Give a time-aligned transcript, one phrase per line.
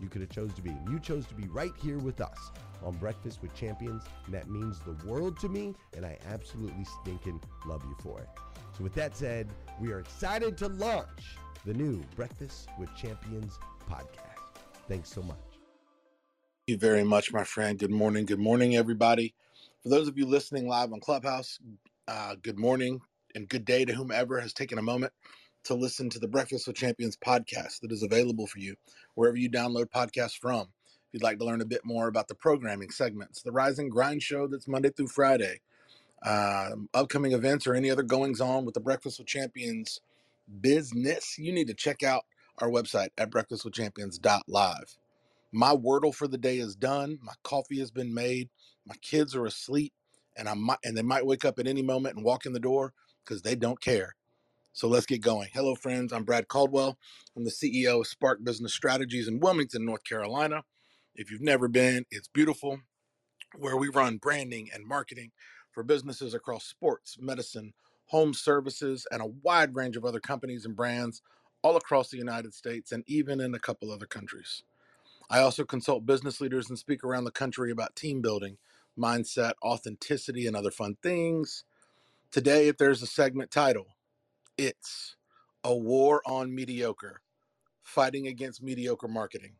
[0.00, 2.50] you could have chose to be, and you chose to be right here with us
[2.82, 7.40] on Breakfast with Champions, and that means the world to me, and I absolutely stinking
[7.66, 8.28] love you for it.
[8.76, 9.48] So, with that said,
[9.80, 14.58] we are excited to launch the new Breakfast with Champions podcast.
[14.88, 15.36] Thanks so much.
[16.66, 17.78] Thank you very much, my friend.
[17.78, 18.26] Good morning.
[18.26, 19.34] Good morning, everybody.
[19.82, 21.58] For those of you listening live on Clubhouse,
[22.08, 23.00] uh, good morning
[23.34, 25.12] and good day to whomever has taken a moment
[25.64, 28.76] to listen to the Breakfast with Champions podcast that is available for you
[29.14, 32.34] wherever you download podcasts from If you'd like to learn a bit more about the
[32.34, 35.60] programming segments, the Rise and Grind show that's Monday through Friday,
[36.24, 40.00] um, upcoming events, or any other goings on with the Breakfast with Champions
[40.60, 42.24] business, you need to check out
[42.58, 44.96] our website at breakfastwithchampions.live.
[45.52, 47.18] My wordle for the day is done.
[47.22, 48.48] My coffee has been made.
[48.86, 49.92] My kids are asleep,
[50.36, 52.60] and I might, and they might wake up at any moment and walk in the
[52.60, 52.92] door
[53.24, 54.14] because they don't care.
[54.76, 55.50] So let's get going.
[55.52, 56.12] Hello, friends.
[56.12, 56.98] I'm Brad Caldwell.
[57.36, 60.64] I'm the CEO of Spark Business Strategies in Wilmington, North Carolina.
[61.14, 62.80] If you've never been, it's beautiful,
[63.56, 65.30] where we run branding and marketing
[65.70, 67.72] for businesses across sports, medicine,
[68.06, 71.22] home services, and a wide range of other companies and brands
[71.62, 74.64] all across the United States and even in a couple other countries.
[75.30, 78.56] I also consult business leaders and speak around the country about team building,
[78.98, 81.62] mindset, authenticity, and other fun things.
[82.32, 83.93] Today, if there's a segment title,
[84.56, 85.16] it's
[85.64, 87.22] A War on Mediocre
[87.82, 89.56] fighting against mediocre marketing.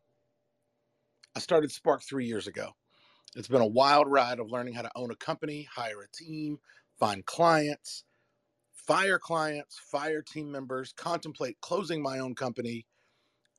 [1.35, 2.71] I started Spark three years ago.
[3.35, 6.59] It's been a wild ride of learning how to own a company, hire a team,
[6.97, 8.05] find clients,
[8.73, 12.87] fire clients, fire team members, contemplate closing my own company,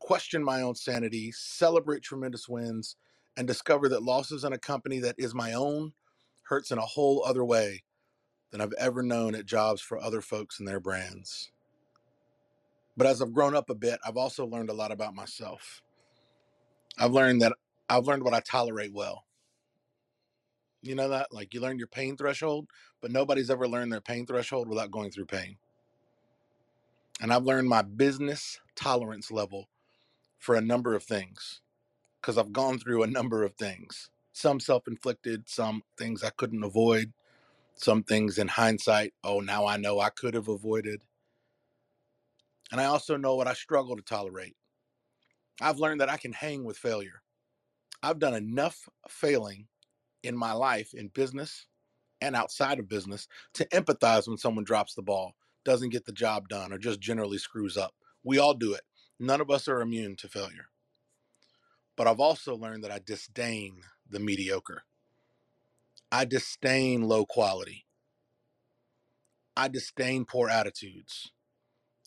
[0.01, 2.97] question my own sanity, celebrate tremendous wins,
[3.37, 5.93] and discover that losses in a company that is my own
[6.45, 7.83] hurts in a whole other way
[8.51, 11.51] than I've ever known at jobs for other folks and their brands.
[12.97, 15.83] But as I've grown up a bit, I've also learned a lot about myself.
[16.99, 17.53] I've learned that
[17.89, 19.25] I've learned what I tolerate well.
[20.83, 21.29] You know that?
[21.33, 22.69] Like you learn your pain threshold,
[23.01, 25.57] but nobody's ever learned their pain threshold without going through pain.
[27.21, 29.69] And I've learned my business tolerance level
[30.39, 31.61] for a number of things
[32.21, 34.11] because I've gone through a number of things.
[34.33, 37.13] Some self inflicted, some things I couldn't avoid,
[37.77, 41.03] some things in hindsight, oh, now I know I could have avoided.
[42.73, 44.57] And I also know what I struggle to tolerate.
[45.61, 47.23] I've learned that I can hang with failure.
[48.03, 49.67] I've done enough failing
[50.23, 51.67] in my life in business
[52.21, 55.35] and outside of business to empathize when someone drops the ball,
[55.65, 57.95] doesn't get the job done, or just generally screws up.
[58.25, 58.83] We all do it.
[59.21, 60.67] None of us are immune to failure.
[61.97, 63.81] But I've also learned that I disdain
[64.11, 64.83] the mediocre.
[66.13, 67.85] I disdain low quality.
[69.57, 71.33] I disdain poor attitudes.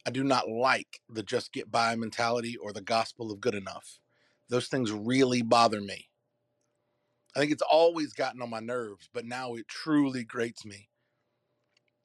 [0.05, 3.99] I do not like the just get by mentality or the gospel of good enough.
[4.47, 6.09] Those things really bother me.
[7.35, 10.89] I think it's always gotten on my nerves, but now it truly grates me.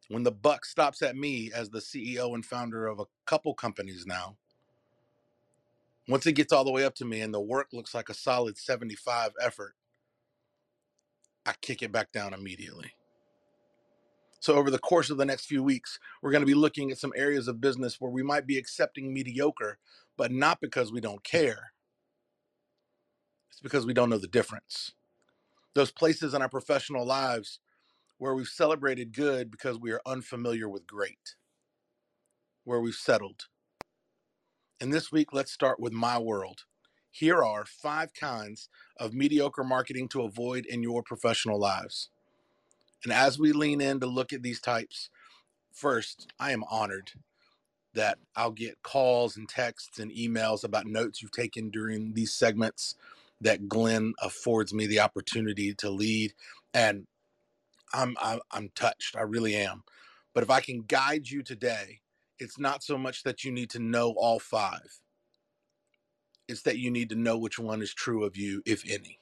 [0.09, 4.05] When the buck stops at me as the CEO and founder of a couple companies
[4.07, 4.37] now,
[6.09, 8.15] once it gets all the way up to me and the work looks like a
[8.15, 9.75] solid 75 effort,
[11.47, 12.93] I kick it back down immediately.
[14.41, 16.99] So, over the course of the next few weeks, we're going to be looking at
[16.99, 19.79] some areas of business where we might be accepting mediocre,
[20.19, 21.73] but not because we don't care.
[23.51, 24.93] It's because we don't know the difference
[25.75, 27.61] those places in our professional lives
[28.19, 31.35] where we've celebrated good because we are unfamiliar with great,
[32.65, 33.47] where we've settled.
[34.81, 36.65] And this week, let's start with my world.
[37.15, 38.69] Here are five kinds
[38.99, 42.11] of mediocre marketing to avoid in your professional lives.
[43.05, 45.11] And as we lean in to look at these types,
[45.73, 47.13] first, I am honored
[47.95, 52.97] that I'll get calls and texts and emails about notes you've taken during these segments
[53.41, 56.35] that Glenn affords me the opportunity to lead,
[56.75, 57.07] and
[57.93, 59.15] I'm I'm, I'm touched.
[59.15, 59.85] I really am.
[60.35, 62.01] But if I can guide you today,
[62.41, 65.01] it's not so much that you need to know all five.
[66.49, 69.19] It's that you need to know which one is true of you, if any.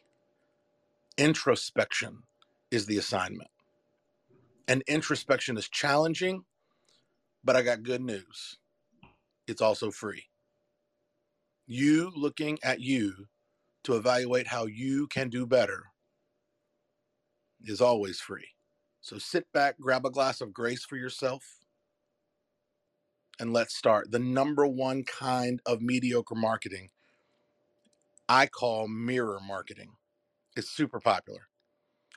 [1.17, 2.25] Introspection
[2.71, 3.51] is the assignment.
[4.67, 6.45] And introspection is challenging,
[7.45, 8.59] but I got good news.
[9.47, 10.25] It's also free.
[11.67, 13.27] You looking at you
[13.85, 15.85] to evaluate how you can do better
[17.65, 18.49] is always free.
[19.01, 21.59] So sit back, grab a glass of grace for yourself,
[23.39, 24.11] and let's start.
[24.11, 26.91] The number one kind of mediocre marketing
[28.33, 29.91] I call mirror marketing.
[30.57, 31.49] It's super popular.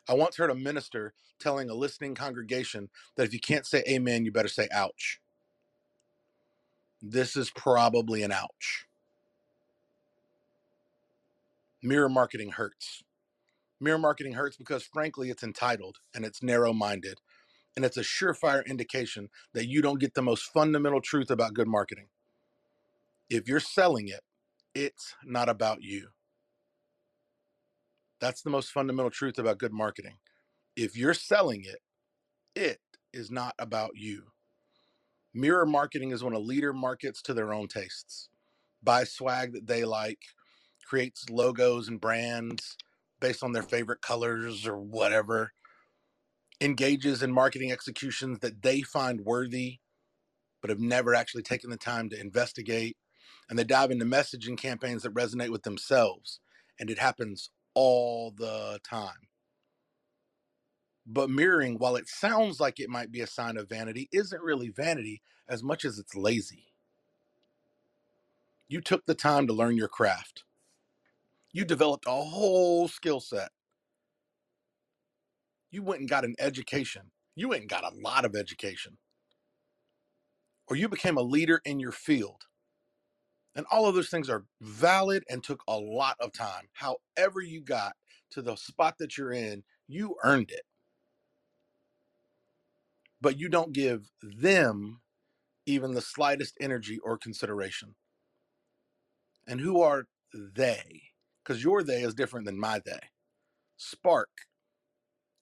[0.08, 4.24] I once heard a minister telling a listening congregation that if you can't say amen,
[4.24, 5.20] you better say ouch.
[7.02, 8.88] This is probably an ouch.
[11.84, 13.04] Mirror marketing hurts.
[13.82, 17.20] Mirror marketing hurts because, frankly, it's entitled and it's narrow minded.
[17.76, 21.68] And it's a surefire indication that you don't get the most fundamental truth about good
[21.68, 22.08] marketing.
[23.30, 24.22] If you're selling it,
[24.76, 26.10] it's not about you.
[28.26, 30.18] That's the most fundamental truth about good marketing.
[30.76, 31.78] If you're selling it,
[32.56, 32.80] it
[33.14, 34.24] is not about you.
[35.36, 38.30] Mirror marketing is when a leader markets to their own tastes,
[38.82, 40.18] buys swag that they like,
[40.88, 42.78] creates logos and brands
[43.20, 45.52] based on their favorite colors or whatever,
[46.60, 49.78] engages in marketing executions that they find worthy,
[50.62, 52.98] but have never actually taken the time to investigate.
[53.52, 56.40] And they dive into messaging campaigns that resonate with themselves.
[56.80, 59.30] And it happens all the time.
[61.06, 64.70] But mirroring, while it sounds like it might be a sign of vanity, isn't really
[64.70, 66.66] vanity as much as it's lazy.
[68.68, 70.44] You took the time to learn your craft
[71.56, 73.48] you developed a whole skill set.
[75.72, 77.04] You went and got an education.
[77.34, 78.98] You went and got a lot of education.
[80.68, 82.44] Or you became a leader in your field.
[83.56, 86.68] And all of those things are valid and took a lot of time.
[86.74, 87.94] However, you got
[88.32, 90.64] to the spot that you're in, you earned it.
[93.22, 95.02] But you don't give them
[95.66, 97.96] even the slightest energy or consideration.
[99.48, 101.04] And who are they?
[101.44, 103.00] Because your they is different than my they.
[103.78, 104.30] Spark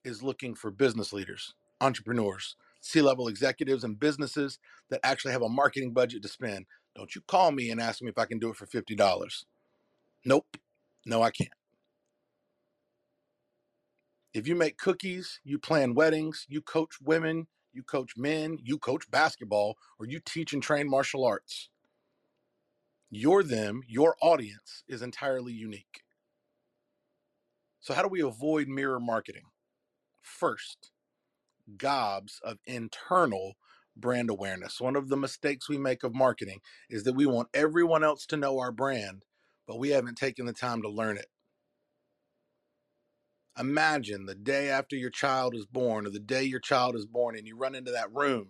[0.04, 5.50] is looking for business leaders, entrepreneurs, C level executives, and businesses that actually have a
[5.50, 6.66] marketing budget to spend.
[6.96, 9.46] Don't you call me and ask me if I can do it for $50.
[10.26, 10.58] Nope.
[11.06, 11.50] No, I can't.
[14.34, 19.10] If you make cookies, you plan weddings, you coach women, you coach men, you coach
[19.12, 21.70] basketball, or you teach and train martial arts,
[23.10, 26.02] your them, your audience is entirely unique.
[27.80, 29.44] So, how do we avoid mirror marketing?
[30.22, 30.92] First,
[31.78, 33.56] gobs of internal
[33.96, 34.82] brand awareness.
[34.82, 36.60] One of the mistakes we make of marketing
[36.90, 39.24] is that we want everyone else to know our brand,
[39.68, 41.28] but we haven't taken the time to learn it.
[43.58, 47.38] Imagine the day after your child is born, or the day your child is born,
[47.38, 48.50] and you run into that room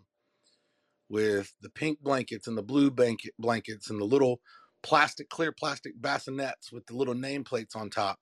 [1.09, 4.39] with the pink blankets and the blue blanket blankets and the little
[4.81, 8.19] plastic, clear plastic bassinets with the little nameplates on top.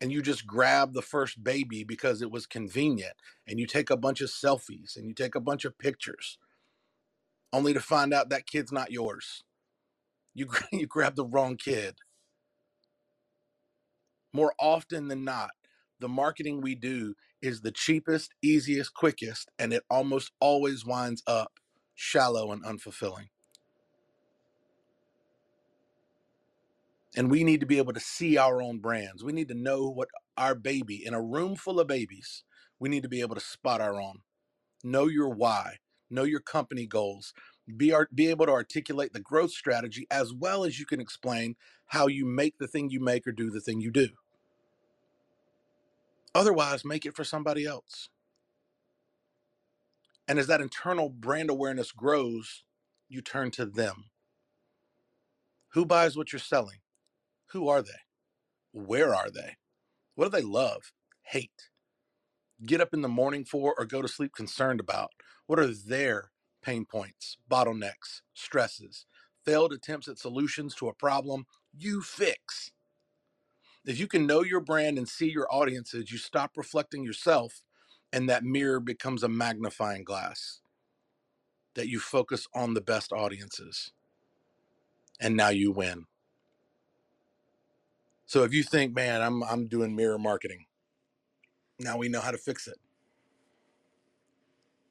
[0.00, 3.14] And you just grab the first baby because it was convenient,
[3.46, 6.38] and you take a bunch of selfies and you take a bunch of pictures,
[7.52, 9.44] only to find out that kid's not yours.
[10.34, 11.96] You, you grab the wrong kid.
[14.32, 15.52] More often than not,
[16.00, 21.52] the marketing we do is the cheapest, easiest, quickest, and it almost always winds up
[21.94, 23.28] shallow and unfulfilling.
[27.16, 29.22] And we need to be able to see our own brands.
[29.22, 32.44] We need to know what our baby, in a room full of babies,
[32.80, 34.20] we need to be able to spot our own.
[34.82, 35.76] Know your why,
[36.10, 37.32] know your company goals,
[37.76, 41.56] be, art, be able to articulate the growth strategy as well as you can explain
[41.86, 44.08] how you make the thing you make or do the thing you do.
[46.34, 48.08] Otherwise, make it for somebody else.
[50.26, 52.64] And as that internal brand awareness grows,
[53.08, 54.06] you turn to them.
[55.70, 56.78] Who buys what you're selling?
[57.54, 57.90] Who are they?
[58.72, 59.56] Where are they?
[60.16, 60.92] What do they love,
[61.22, 61.70] hate,
[62.66, 65.12] get up in the morning for, or go to sleep concerned about?
[65.46, 66.32] What are their
[66.62, 69.06] pain points, bottlenecks, stresses,
[69.44, 72.72] failed attempts at solutions to a problem you fix?
[73.86, 77.62] If you can know your brand and see your audiences, you stop reflecting yourself,
[78.12, 80.60] and that mirror becomes a magnifying glass.
[81.76, 83.92] That you focus on the best audiences.
[85.20, 86.06] And now you win.
[88.34, 90.66] So if you think, man, I'm I'm doing mirror marketing,
[91.78, 92.78] now we know how to fix it.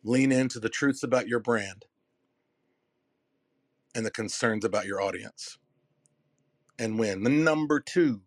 [0.01, 1.83] Lean into the truths about your brand
[3.93, 5.57] and the concerns about your audience
[6.79, 7.21] and win.
[7.23, 8.21] The number two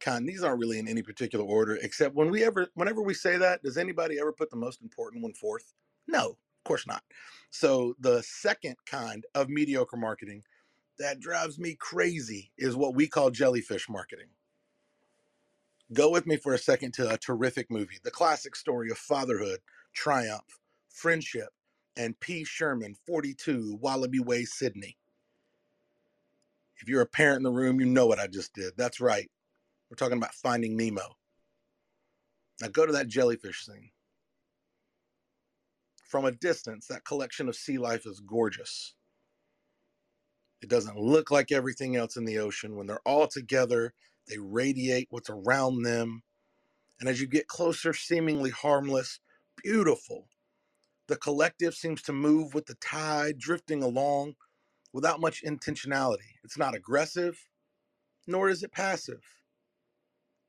[0.00, 3.36] kind these aren't really in any particular order except when we ever whenever we say
[3.36, 5.74] that does anybody ever put the most important one forth
[6.08, 7.02] no of course not
[7.50, 10.42] so the second kind of mediocre marketing
[10.98, 14.28] that drives me crazy is what we call jellyfish marketing
[15.92, 19.58] go with me for a second to a terrific movie the classic story of fatherhood
[19.94, 21.48] triumph friendship
[21.96, 24.96] and p sherman 42 wallaby way sydney
[26.78, 29.30] if you're a parent in the room you know what i just did that's right
[29.90, 31.16] we're talking about finding Nemo.
[32.60, 33.90] Now go to that jellyfish scene.
[36.04, 38.94] From a distance, that collection of sea life is gorgeous.
[40.62, 42.76] It doesn't look like everything else in the ocean.
[42.76, 43.94] When they're all together,
[44.28, 46.22] they radiate what's around them.
[47.00, 49.20] And as you get closer, seemingly harmless,
[49.62, 50.28] beautiful.
[51.08, 54.34] The collective seems to move with the tide, drifting along
[54.92, 56.36] without much intentionality.
[56.44, 57.38] It's not aggressive,
[58.26, 59.22] nor is it passive.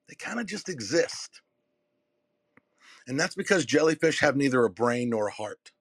[0.09, 1.41] They kind of just exist.
[3.07, 5.71] And that's because jellyfish have neither a brain nor a heart.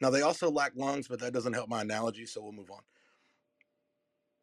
[0.00, 2.82] Now, they also lack lungs, but that doesn't help my analogy, so we'll move on.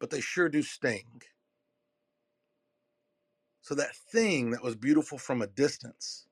[0.00, 1.22] But they sure do sting.
[3.62, 6.26] So, that thing that was beautiful from a distance,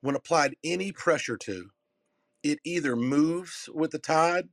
[0.00, 1.70] when applied any pressure to,
[2.42, 4.48] it either moves with the tide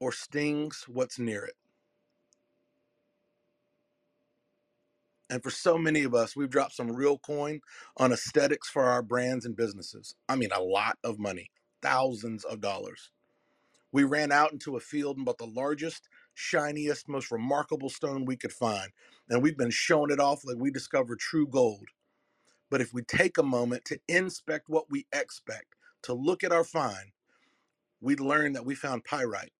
[0.00, 1.54] or stings what's near it.
[5.28, 7.60] And for so many of us, we've dropped some real coin
[7.96, 10.16] on aesthetics for our brands and businesses.
[10.28, 11.50] I mean, a lot of money,
[11.82, 13.10] thousands of dollars.
[13.92, 18.36] We ran out into a field and bought the largest, shiniest, most remarkable stone we
[18.36, 18.92] could find.
[19.28, 21.88] And we've been showing it off like we discovered true gold.
[22.70, 26.64] But if we take a moment to inspect what we expect, to look at our
[26.64, 27.12] find,
[28.00, 29.52] we'd learn that we found pyrite.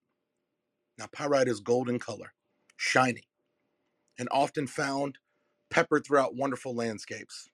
[0.97, 2.33] Now, pyrite is golden color,
[2.77, 3.25] shiny,
[4.19, 5.19] and often found
[5.71, 7.49] peppered throughout wonderful landscapes.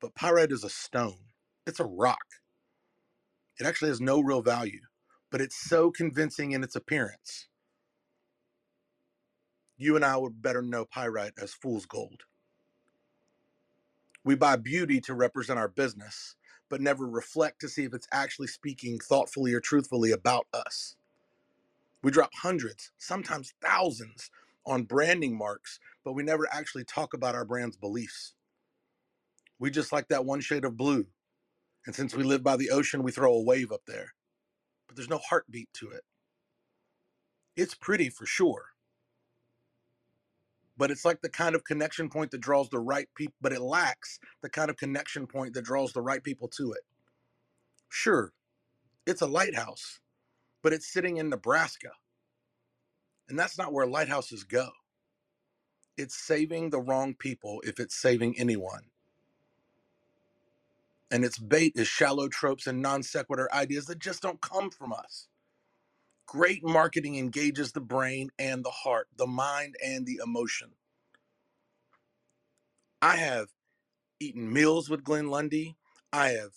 [0.00, 1.18] But pyrite is a stone,
[1.66, 2.24] it's a rock.
[3.60, 4.82] It actually has no real value,
[5.30, 7.44] but it's so convincing in its appearance.
[9.78, 12.22] you and I would better know pyrite as fool's gold.
[14.24, 16.36] We buy beauty to represent our business,
[16.70, 20.96] but never reflect to see if it's actually speaking thoughtfully or truthfully about us.
[22.02, 24.30] We drop hundreds, sometimes thousands
[24.66, 28.34] on branding marks, but we never actually talk about our brand's beliefs.
[29.58, 31.06] We just like that one shade of blue.
[31.86, 34.14] And since we live by the ocean, we throw a wave up there.
[34.86, 36.02] But there's no heartbeat to it.
[37.56, 38.64] It's pretty for sure.
[40.76, 43.62] But it's like the kind of connection point that draws the right people, but it
[43.62, 46.82] lacks the kind of connection point that draws the right people to it.
[47.88, 48.32] Sure,
[49.06, 50.00] it's a lighthouse,
[50.62, 51.92] but it's sitting in Nebraska.
[53.28, 54.68] And that's not where lighthouses go.
[55.96, 58.90] It's saving the wrong people if it's saving anyone.
[61.10, 64.92] And its bait is shallow tropes and non sequitur ideas that just don't come from
[64.92, 65.28] us.
[66.26, 70.72] Great marketing engages the brain and the heart, the mind and the emotion.
[73.00, 73.48] I have
[74.20, 75.76] eaten meals with Glenn Lundy.
[76.12, 76.52] I have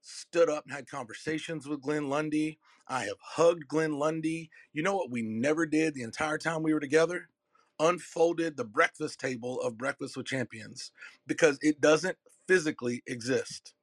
[0.00, 2.58] stood up and had conversations with Glenn Lundy.
[2.88, 4.50] I have hugged Glenn Lundy.
[4.72, 7.28] You know what we never did the entire time we were together?
[7.78, 10.90] Unfolded the breakfast table of Breakfast with Champions
[11.26, 12.16] because it doesn't
[12.48, 13.74] physically exist.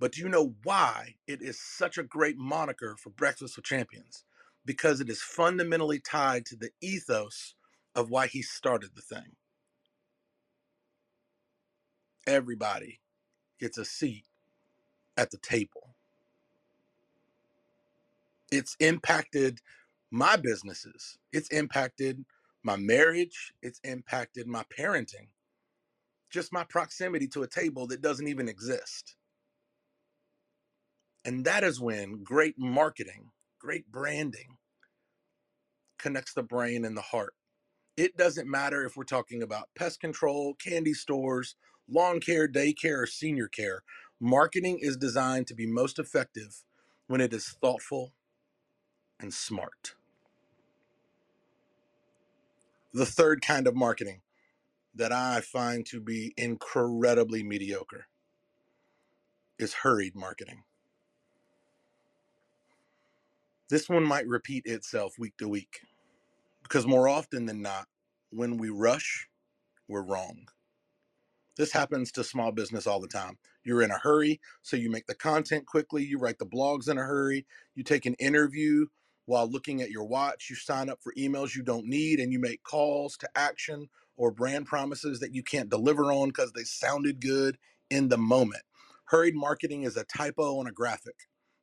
[0.00, 4.24] But do you know why it is such a great moniker for Breakfast with Champions?
[4.64, 7.54] Because it is fundamentally tied to the ethos
[7.94, 9.36] of why he started the thing.
[12.26, 13.00] Everybody
[13.60, 14.24] gets a seat
[15.16, 15.96] at the table.
[18.50, 19.60] It's impacted
[20.10, 22.24] my businesses, it's impacted
[22.64, 25.28] my marriage, it's impacted my parenting,
[26.30, 29.16] just my proximity to a table that doesn't even exist.
[31.24, 34.56] And that is when great marketing, great branding
[35.98, 37.34] connects the brain and the heart.
[37.96, 41.56] It doesn't matter if we're talking about pest control, candy stores,
[41.88, 43.82] lawn care, daycare, or senior care.
[44.18, 46.62] Marketing is designed to be most effective
[47.06, 48.12] when it is thoughtful
[49.18, 49.94] and smart.
[52.94, 54.22] The third kind of marketing
[54.94, 58.06] that I find to be incredibly mediocre
[59.58, 60.64] is hurried marketing.
[63.68, 65.80] This one might repeat itself week to week
[66.62, 67.86] because more often than not,
[68.30, 69.28] when we rush,
[69.88, 70.46] we're wrong.
[71.56, 73.38] This happens to small business all the time.
[73.64, 76.96] You're in a hurry, so you make the content quickly, you write the blogs in
[76.96, 78.86] a hurry, you take an interview
[79.26, 82.38] while looking at your watch, you sign up for emails you don't need, and you
[82.40, 83.88] make calls to action
[84.20, 87.56] or brand promises that you can't deliver on because they sounded good
[87.88, 88.62] in the moment.
[89.06, 91.14] Hurried marketing is a typo on a graphic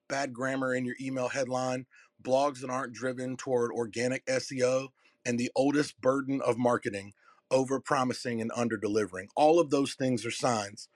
[0.08, 1.86] bad grammar in your email headline,
[2.24, 4.88] blogs that aren't driven toward organic SEO,
[5.26, 7.14] and the oldest burden of marketing,
[7.52, 9.28] over promising and under delivering.
[9.36, 10.88] All of those things are signs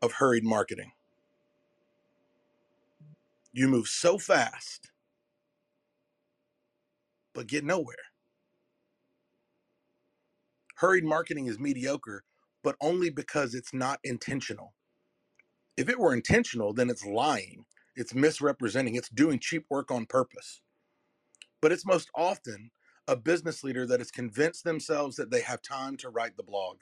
[0.00, 0.92] of hurried marketing.
[3.52, 4.90] You move so fast,
[7.34, 8.09] but get nowhere.
[10.80, 12.24] Hurried marketing is mediocre,
[12.62, 14.74] but only because it's not intentional.
[15.76, 17.64] If it were intentional, then it's lying
[17.96, 20.62] it's misrepresenting, it's doing cheap work on purpose.
[21.60, 22.70] But it's most often
[23.06, 26.78] a business leader that has convinced themselves that they have time to write the blog,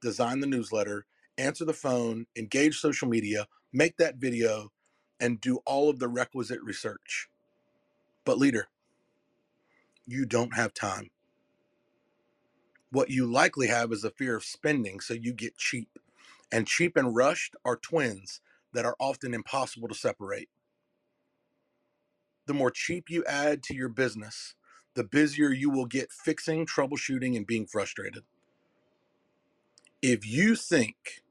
[0.00, 1.06] design the newsletter,
[1.38, 4.70] answer the phone, engage social media, make that video,
[5.18, 7.28] and do all of the requisite research.
[8.24, 8.68] But, leader,
[10.06, 11.10] you don't have time.
[12.90, 15.98] What you likely have is a fear of spending, so you get cheap.
[16.52, 18.40] And cheap and rushed are twins
[18.72, 20.48] that are often impossible to separate.
[22.46, 24.54] The more cheap you add to your business,
[24.94, 28.24] the busier you will get fixing, troubleshooting, and being frustrated.
[30.02, 31.22] If you think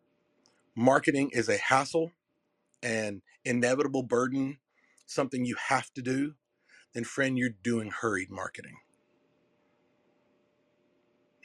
[0.76, 2.12] marketing is a hassle
[2.82, 4.58] an inevitable burden,
[5.06, 6.36] something you have to do,
[6.93, 8.78] then friend, you're doing hurried marketing.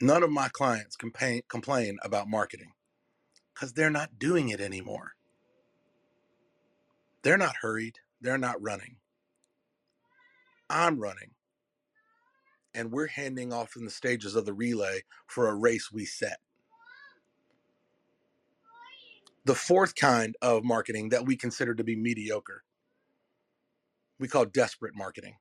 [0.01, 2.73] None of my clients complain, complain about marketing
[3.53, 5.13] because they're not doing it anymore.
[7.23, 8.97] They're not hurried, they're not running.
[10.69, 11.31] I'm running.
[12.73, 16.39] And we're handing off in the stages of the relay for a race we set.
[19.45, 22.63] The fourth kind of marketing that we consider to be mediocre,
[24.19, 25.35] we call desperate marketing.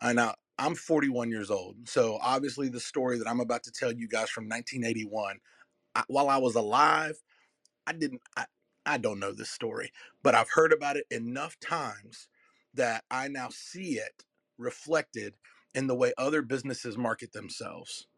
[0.00, 1.76] I know I'm 41 years old.
[1.88, 5.38] So obviously, the story that I'm about to tell you guys from 1981,
[5.96, 7.16] I, while I was alive,
[7.86, 8.22] I didn't.
[8.36, 8.46] I,
[8.86, 9.92] I don't know this story,
[10.22, 12.28] but I've heard about it enough times
[12.74, 14.24] that I now see it
[14.58, 15.34] reflected
[15.74, 18.08] in the way other businesses market themselves.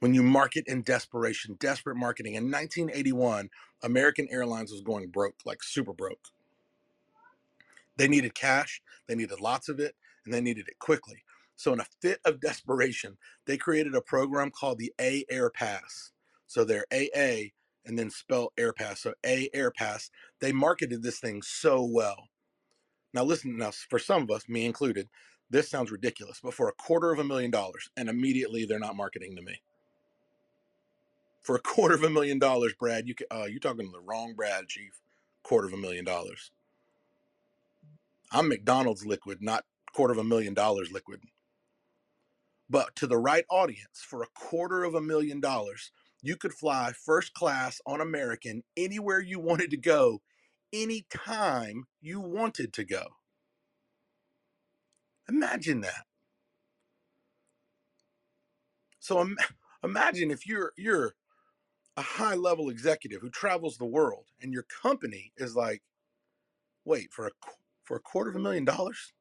[0.00, 2.34] When you market in desperation, desperate marketing.
[2.34, 3.50] In 1981,
[3.82, 6.28] American Airlines was going broke, like super broke.
[7.96, 11.24] They needed cash, they needed lots of it, and they needed it quickly.
[11.58, 16.12] So, in a fit of desperation, they created a program called the A Air Pass.
[16.46, 17.50] So, they're AA
[17.84, 19.00] and then spell Air Pass.
[19.00, 20.10] So, A Air Pass.
[20.40, 22.28] They marketed this thing so well.
[23.12, 25.08] Now, listen, now for some of us, me included,
[25.50, 28.96] this sounds ridiculous, but for a quarter of a million dollars, and immediately they're not
[28.96, 29.60] marketing to me.
[31.42, 34.00] For a quarter of a million dollars, Brad, you can, uh, you're talking to the
[34.06, 35.00] wrong Brad, Chief.
[35.42, 36.52] Quarter of a million dollars.
[38.30, 41.20] I'm McDonald's liquid, not quarter of a million dollars liquid.
[42.70, 45.90] But to the right audience, for a quarter of a million dollars,
[46.22, 50.22] you could fly first class on American anywhere you wanted to go,
[50.72, 53.04] anytime you wanted to go.
[55.28, 56.06] Imagine that.
[58.98, 59.38] So im-
[59.84, 61.14] imagine if you're you're
[61.96, 65.82] a high level executive who travels the world and your company is like,
[66.84, 67.30] wait, for a
[67.84, 69.12] for a quarter of a million dollars?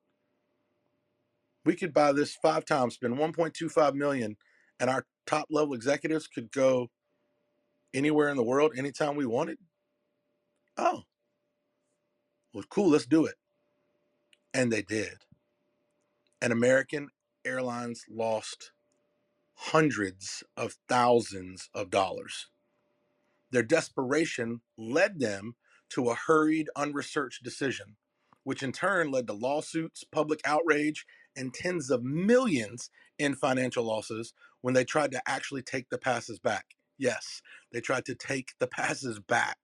[1.68, 4.38] We could buy this five times, spend 1.25 million,
[4.80, 6.88] and our top level executives could go
[7.94, 9.58] anywhere in the world anytime we wanted.
[10.78, 11.02] Oh,
[12.54, 13.36] well, cool, let's do it.
[14.54, 15.26] And they did.
[16.42, 17.10] And American
[17.44, 18.72] Airlines lost
[19.54, 22.48] hundreds of thousands of dollars.
[23.52, 25.56] Their desperation led them
[25.90, 27.98] to a hurried, unresearched decision,
[28.46, 31.06] which in turn led to lawsuits, public outrage,
[31.38, 36.40] and tens of millions in financial losses when they tried to actually take the passes
[36.40, 36.66] back.
[37.00, 39.60] Yes, they tried to take the passes back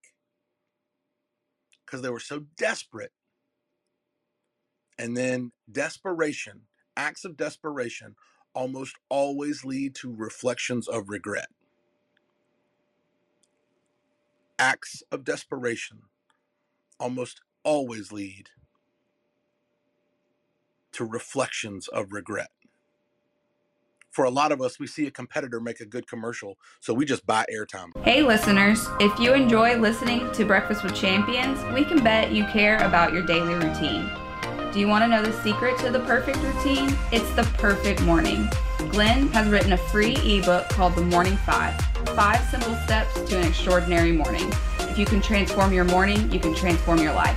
[1.86, 3.12] because they were so desperate.
[4.98, 6.62] And then desperation,
[6.96, 8.16] acts of desperation,
[8.54, 11.48] almost always lead to reflections of regret.
[14.58, 16.02] Acts of desperation
[17.00, 18.50] almost always lead
[20.94, 22.50] to reflections of regret.
[24.10, 27.04] For a lot of us, we see a competitor make a good commercial, so we
[27.04, 27.90] just buy airtime.
[28.04, 32.78] Hey, listeners, if you enjoy listening to Breakfast with Champions, we can bet you care
[32.86, 34.08] about your daily routine.
[34.72, 36.96] Do you want to know the secret to the perfect routine?
[37.10, 38.48] It's the perfect morning.
[38.90, 41.74] Glenn has written a free ebook called The Morning Five
[42.14, 44.52] Five Simple Steps to an Extraordinary Morning.
[44.94, 47.36] If you can transform your morning, you can transform your life.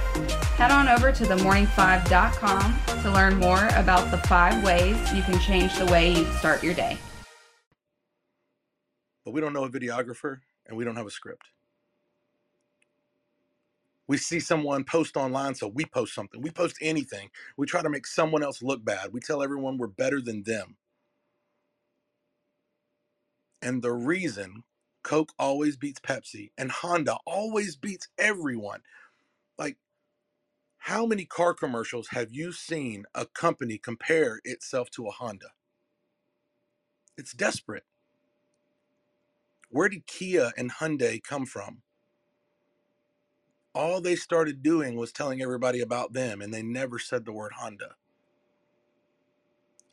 [0.58, 5.76] Head on over to themorning5.com to learn more about the five ways you can change
[5.76, 7.00] the way you start your day.
[9.26, 11.48] But we don't know a videographer and we don't have a script.
[14.08, 16.44] We see someone post online, so we post something.
[16.44, 17.32] We post anything.
[17.58, 19.12] We try to make someone else look bad.
[19.14, 20.78] We tell everyone we're better than them.
[23.64, 24.64] And the reason
[25.08, 28.82] Coke always beats Pepsi and Honda always beats everyone.
[29.58, 29.78] Like,
[30.80, 35.52] how many car commercials have you seen a company compare itself to a Honda?
[37.18, 37.86] It's desperate.
[39.70, 41.84] Where did Kia and Hyundai come from?
[43.74, 47.54] All they started doing was telling everybody about them, and they never said the word
[47.54, 47.96] Honda.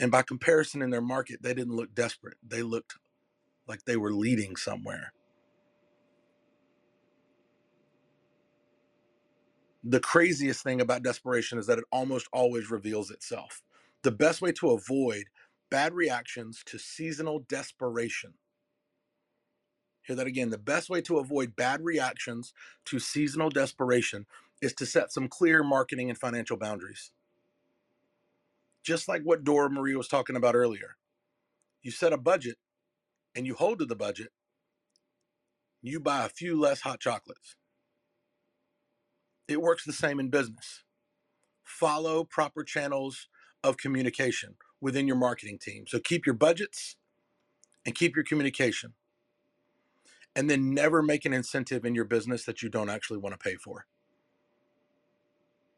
[0.00, 2.38] And by comparison in their market, they didn't look desperate.
[2.44, 2.96] They looked
[3.68, 5.12] like they were leading somewhere.
[9.84, 13.62] The craziest thing about desperation is that it almost always reveals itself.
[14.02, 15.26] The best way to avoid
[15.70, 18.34] bad reactions to seasonal desperation.
[20.02, 20.50] Hear that again.
[20.50, 22.52] The best way to avoid bad reactions
[22.86, 24.26] to seasonal desperation
[24.62, 27.12] is to set some clear marketing and financial boundaries.
[28.82, 30.96] Just like what Dora Marie was talking about earlier.
[31.82, 32.58] You set a budget
[33.34, 34.28] and you hold to the budget,
[35.82, 37.56] you buy a few less hot chocolates.
[39.48, 40.84] It works the same in business.
[41.62, 43.28] Follow proper channels
[43.62, 45.84] of communication within your marketing team.
[45.86, 46.96] So keep your budgets
[47.84, 48.94] and keep your communication.
[50.36, 53.38] And then never make an incentive in your business that you don't actually want to
[53.38, 53.86] pay for.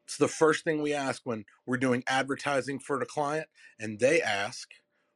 [0.05, 4.21] It's the first thing we ask when we're doing advertising for the client, and they
[4.21, 4.69] ask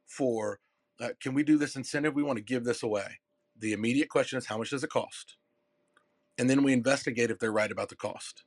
[0.06, 0.60] for
[1.02, 2.14] uh, can we do this incentive?
[2.14, 3.18] We want to give this away.
[3.58, 5.36] The immediate question is, how much does it cost?
[6.38, 8.44] And then we investigate if they're right about the cost.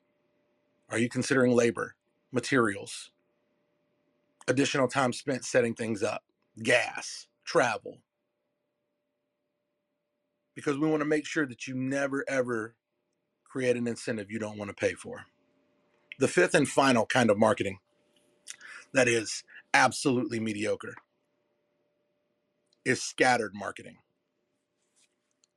[0.89, 1.95] Are you considering labor,
[2.31, 3.11] materials,
[4.47, 6.23] additional time spent setting things up,
[6.63, 7.97] gas, travel?
[10.55, 12.75] Because we want to make sure that you never ever
[13.43, 15.25] create an incentive you don't want to pay for.
[16.19, 17.79] The fifth and final kind of marketing
[18.93, 20.95] that is absolutely mediocre
[22.85, 23.97] is scattered marketing.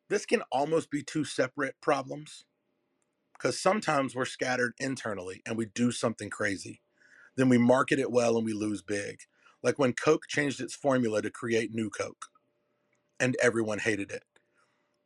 [0.08, 2.44] This can almost be two separate problems
[3.34, 6.82] because sometimes we're scattered internally and we do something crazy.
[7.36, 9.20] Then we market it well and we lose big.
[9.62, 12.26] Like when Coke changed its formula to create new Coke
[13.20, 14.24] and everyone hated it.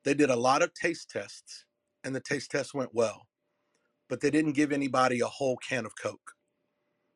[0.04, 1.64] They did a lot of taste tests
[2.04, 3.28] and the taste tests went well,
[4.08, 6.32] but they didn't give anybody a whole can of Coke.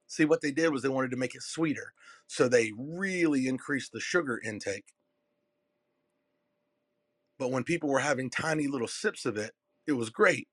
[0.07, 1.93] See, what they did was they wanted to make it sweeter.
[2.27, 4.95] So they really increased the sugar intake.
[7.39, 9.53] But when people were having tiny little sips of it,
[9.87, 10.49] it was great.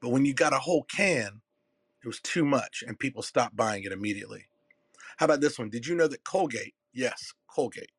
[0.00, 1.42] But when you got a whole can,
[2.02, 4.46] it was too much and people stopped buying it immediately.
[5.18, 5.70] How about this one?
[5.70, 7.92] Did you know that Colgate, yes, Colgate,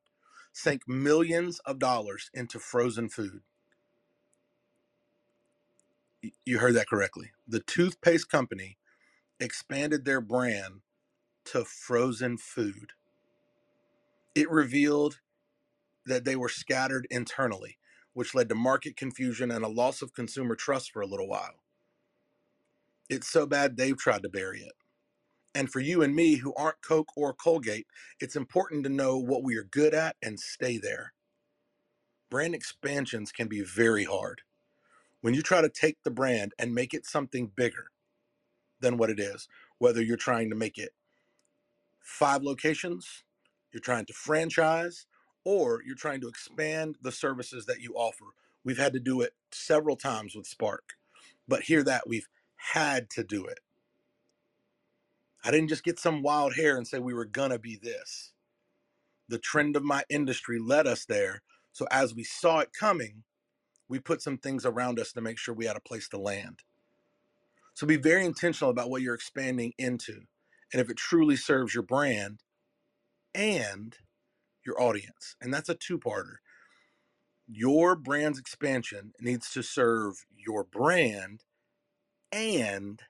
[0.54, 3.42] sank millions of dollars into frozen food?
[6.46, 7.32] You heard that correctly.
[7.48, 8.78] The toothpaste company
[9.42, 10.82] expanded their brand
[11.46, 12.94] to frozen food.
[14.36, 15.20] It revealed
[16.06, 17.78] that they were scattered internally,
[18.14, 21.64] which led to market confusion and a loss of consumer trust for a little while.
[23.10, 24.74] It's so bad they've tried to bury it.
[25.54, 27.88] And for you and me who aren't Coke or Colgate,
[28.22, 31.14] it's important to know what we are good at and stay there.
[32.30, 34.42] Brand expansions can be very hard.
[35.20, 37.91] When you try to take the brand and make it something bigger
[38.82, 40.94] than what it is, whether you're trying to make it
[42.02, 43.24] five locations,
[43.72, 45.06] you're trying to franchise,
[45.44, 48.26] or you're trying to expand the services that you offer.
[48.64, 50.94] We've had to do it several times with Spark,
[51.48, 53.60] but hear that we've had to do it.
[55.44, 58.34] I didn't just get some wild hair and say we were gonna be this.
[59.28, 61.42] The trend of my industry led us there.
[61.72, 63.24] So as we saw it coming,
[63.88, 66.60] we put some things around us to make sure we had a place to land.
[67.74, 70.22] So be very intentional about what you're expanding into
[70.72, 72.42] and if it truly serves your brand
[73.34, 73.98] and
[74.66, 75.36] your audience.
[75.42, 76.36] And that's a two parter.
[77.48, 81.44] Your brand's expansion needs to serve your brand
[82.32, 83.02] and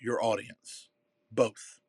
[0.00, 0.88] your audience,
[1.30, 1.80] both.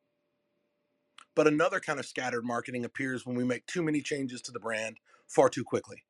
[1.34, 4.60] But another kind of scattered marketing appears when we make too many changes to the
[4.60, 6.04] brand far too quickly.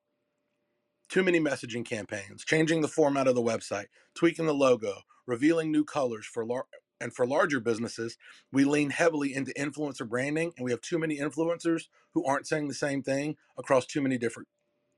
[1.08, 5.84] Too many messaging campaigns, changing the format of the website, tweaking the logo, revealing new
[5.84, 6.66] colors for lar-
[7.00, 8.16] and for larger businesses,
[8.52, 12.68] we lean heavily into influencer branding and we have too many influencers who aren't saying
[12.68, 14.48] the same thing across too many different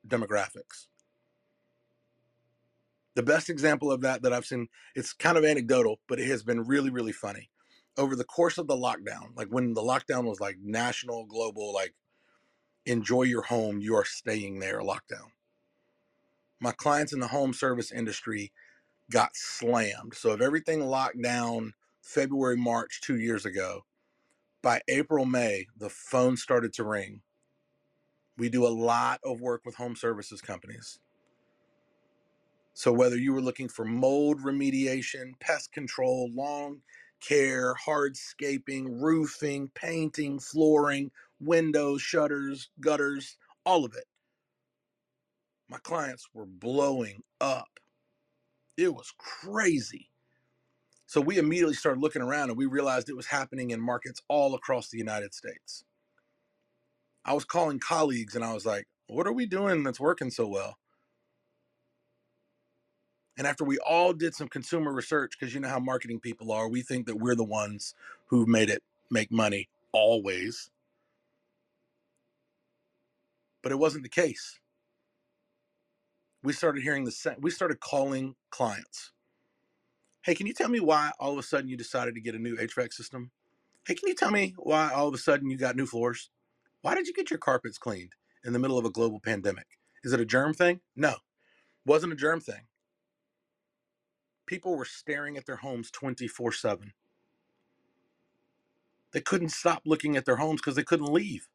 [0.06, 0.86] demographics.
[3.14, 6.42] The best example of that that I've seen, it's kind of anecdotal, but it has
[6.42, 7.50] been really, really funny.
[7.96, 11.94] Over the course of the lockdown, like when the lockdown was like national, global, like
[12.84, 15.30] enjoy your home, you are staying there lockdown.
[16.60, 18.52] My clients in the home service industry
[19.10, 20.14] got slammed.
[20.14, 23.84] So if everything locked down February, March, two years ago,
[24.62, 27.20] by April, May, the phone started to ring.
[28.38, 30.98] We do a lot of work with home services companies.
[32.74, 36.82] So, whether you were looking for mold remediation, pest control, lawn
[37.20, 44.04] care, hardscaping, roofing, painting, flooring, windows, shutters, gutters, all of it,
[45.68, 47.68] my clients were blowing up.
[48.76, 50.08] It was crazy.
[51.06, 54.54] So we immediately started looking around and we realized it was happening in markets all
[54.54, 55.84] across the United States.
[57.24, 60.46] I was calling colleagues and I was like, what are we doing that's working so
[60.46, 60.76] well?
[63.38, 66.68] And after we all did some consumer research, because you know how marketing people are,
[66.68, 67.94] we think that we're the ones
[68.26, 70.70] who've made it make money always.
[73.62, 74.58] But it wasn't the case.
[76.46, 79.10] We started hearing the same, we started calling clients
[80.22, 82.38] Hey, can you tell me why all of a sudden you decided to get a
[82.38, 83.32] new HVAC system?
[83.84, 86.30] Hey, can you tell me why all of a sudden you got new floors?
[86.82, 88.12] Why did you get your carpets cleaned
[88.44, 89.66] in the middle of a global pandemic?
[90.04, 90.82] Is it a germ thing?
[90.94, 91.16] No,
[91.84, 92.68] wasn't a germ thing.
[94.46, 96.92] People were staring at their homes 24 7.
[99.12, 101.48] They couldn't stop looking at their homes because they couldn't leave.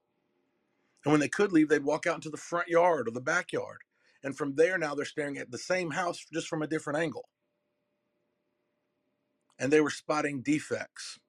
[1.05, 3.79] And when they could leave, they'd walk out into the front yard or the backyard.
[4.23, 7.25] And from there, now they're staring at the same house just from a different angle
[9.61, 11.19] and they were spotting defects.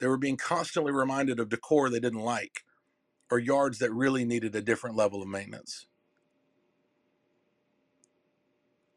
[0.00, 2.62] They were being constantly reminded of decor they didn't like
[3.30, 5.86] or yards that really needed a different level of maintenance.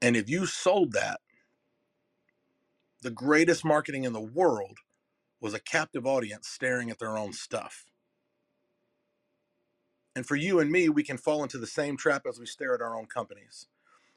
[0.01, 1.21] And if you sold that,
[3.01, 4.77] the greatest marketing in the world
[5.41, 7.85] was a captive audience staring at their own stuff.
[10.15, 12.75] And for you and me, we can fall into the same trap as we stare
[12.75, 13.67] at our own companies.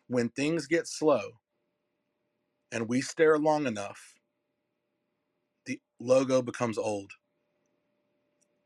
[0.09, 1.41] When things get slow,
[2.71, 4.15] and we stare long enough,
[5.65, 7.13] the logo becomes old.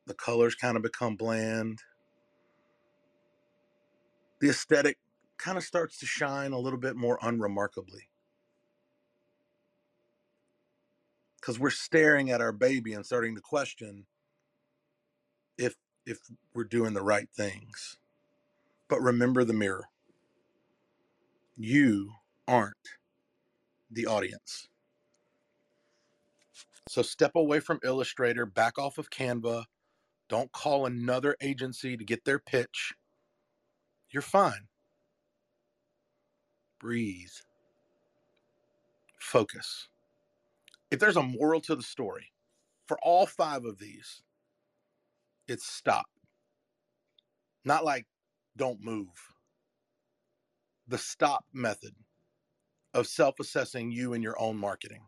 [0.07, 1.81] The colors kind of become bland.
[4.40, 4.99] The aesthetic
[5.38, 8.09] kind of starts to shine a little bit more unremarkably.
[11.40, 14.07] Because we're staring at our baby and starting to question
[16.07, 16.19] if
[16.55, 17.99] we're doing the right things.
[18.89, 19.87] But remember the mirror.
[21.57, 22.13] You
[22.49, 22.75] aren't
[23.91, 24.69] the audience.
[26.89, 29.65] So step away from Illustrator, back off of Canva.
[30.29, 32.95] Don't call another agency to get their pitch.
[34.11, 34.67] You're fine.
[36.81, 37.29] Breathe.
[39.19, 39.89] Focus.
[40.91, 42.33] If there's a moral to the story
[42.87, 44.23] for all five of these,
[45.51, 46.07] it's stop.
[47.65, 48.07] Not like
[48.57, 49.09] don't move.
[50.87, 51.95] The stop method
[52.95, 55.03] of self assessing you and your own marketing.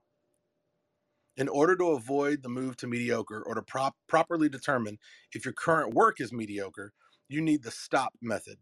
[1.36, 4.98] In order to avoid the move to mediocre or to prop- properly determine
[5.32, 6.92] if your current work is mediocre,
[7.28, 8.58] you need the stop method.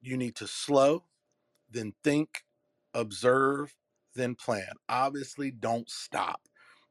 [0.00, 1.04] You need to slow,
[1.70, 2.44] then think,
[2.94, 3.74] observe,
[4.14, 4.72] then plan.
[4.88, 6.42] Obviously, don't stop.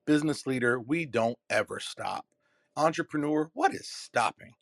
[0.06, 2.26] Business leader, we don't ever stop.
[2.78, 4.54] Entrepreneur, what is stopping?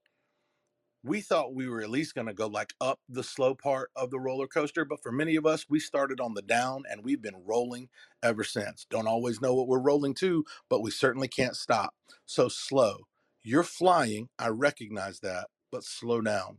[1.06, 4.10] we thought we were at least going to go like up the slow part of
[4.10, 7.22] the roller coaster but for many of us we started on the down and we've
[7.22, 7.88] been rolling
[8.24, 8.88] ever since.
[8.90, 11.94] Don't always know what we're rolling to but we certainly can't stop.
[12.26, 13.02] So slow.
[13.44, 16.58] You're flying i recognize that but slow down.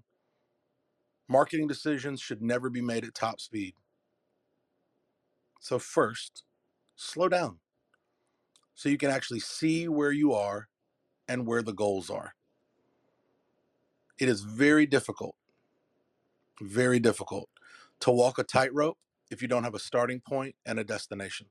[1.29, 3.75] Marketing decisions should never be made at top speed.
[5.61, 6.45] So first
[6.95, 7.59] slow down.
[8.77, 10.69] So you can actually see where you are
[11.29, 12.35] and where the goals are
[14.19, 15.37] it is very difficult,
[16.62, 17.49] very difficult
[18.01, 18.99] to walk a tightrope
[19.31, 21.49] if you don't have a starting point and a destination.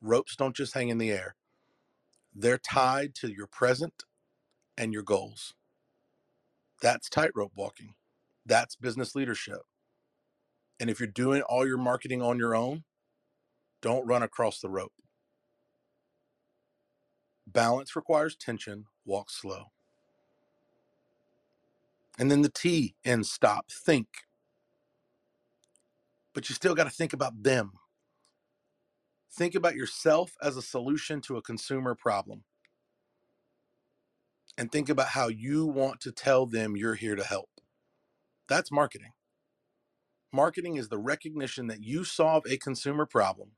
[0.00, 1.36] Ropes don't just hang in the air,
[2.34, 4.04] they're tied to your present
[4.78, 5.54] and your goals.
[6.82, 7.94] That's tightrope walking,
[8.46, 9.60] that's business leadership.
[10.80, 12.84] And if you're doing all your marketing on your own,
[13.82, 14.92] don't run across the rope.
[17.52, 19.66] Balance requires tension, walk slow.
[22.18, 24.08] And then the T in stop, think.
[26.34, 27.72] But you still got to think about them.
[29.32, 32.44] Think about yourself as a solution to a consumer problem.
[34.56, 37.48] And think about how you want to tell them you're here to help.
[38.48, 39.12] That's marketing.
[40.32, 43.52] Marketing is the recognition that you solve a consumer problem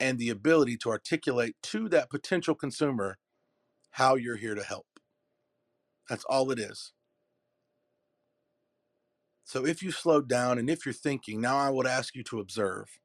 [0.00, 3.18] and the ability to articulate to that potential consumer
[3.90, 4.86] how you're here to help.
[6.08, 6.92] That's all it is.
[9.44, 12.40] So if you slow down and if you're thinking, now I would ask you to
[12.40, 12.98] observe.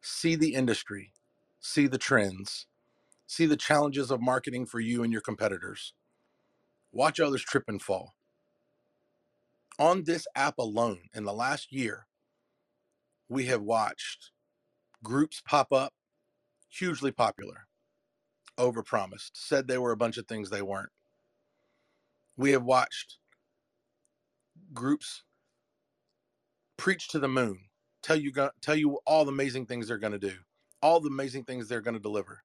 [0.00, 1.12] See the industry,
[1.60, 2.66] see the trends,
[3.26, 5.92] see the challenges of marketing for you and your competitors.
[6.92, 8.14] Watch others trip and fall.
[9.78, 12.06] On this app alone, in the last year,
[13.28, 14.30] we have watched
[15.04, 15.92] groups pop up,
[16.70, 17.66] hugely popular,
[18.58, 20.90] overpromised, said they were a bunch of things they weren't
[22.38, 23.18] we have watched
[24.74, 25.24] groups
[26.78, 27.58] preach to the moon,
[28.02, 28.32] tell you
[28.62, 30.34] tell you all the amazing things they're going to do,
[30.82, 32.42] all the amazing things they're going to deliver.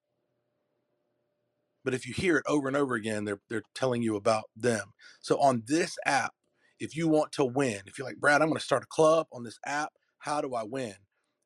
[1.85, 4.93] But if you hear it over and over again, they're they're telling you about them.
[5.21, 6.33] So on this app,
[6.79, 9.27] if you want to win, if you're like Brad, I'm going to start a club
[9.33, 9.93] on this app.
[10.19, 10.95] How do I win?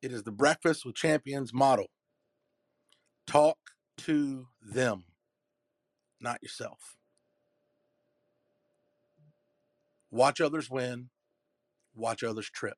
[0.00, 1.86] It is the Breakfast with Champions model.
[3.26, 3.58] Talk
[3.98, 5.04] to them,
[6.20, 6.96] not yourself.
[10.10, 11.10] Watch others win,
[11.94, 12.76] watch others trip.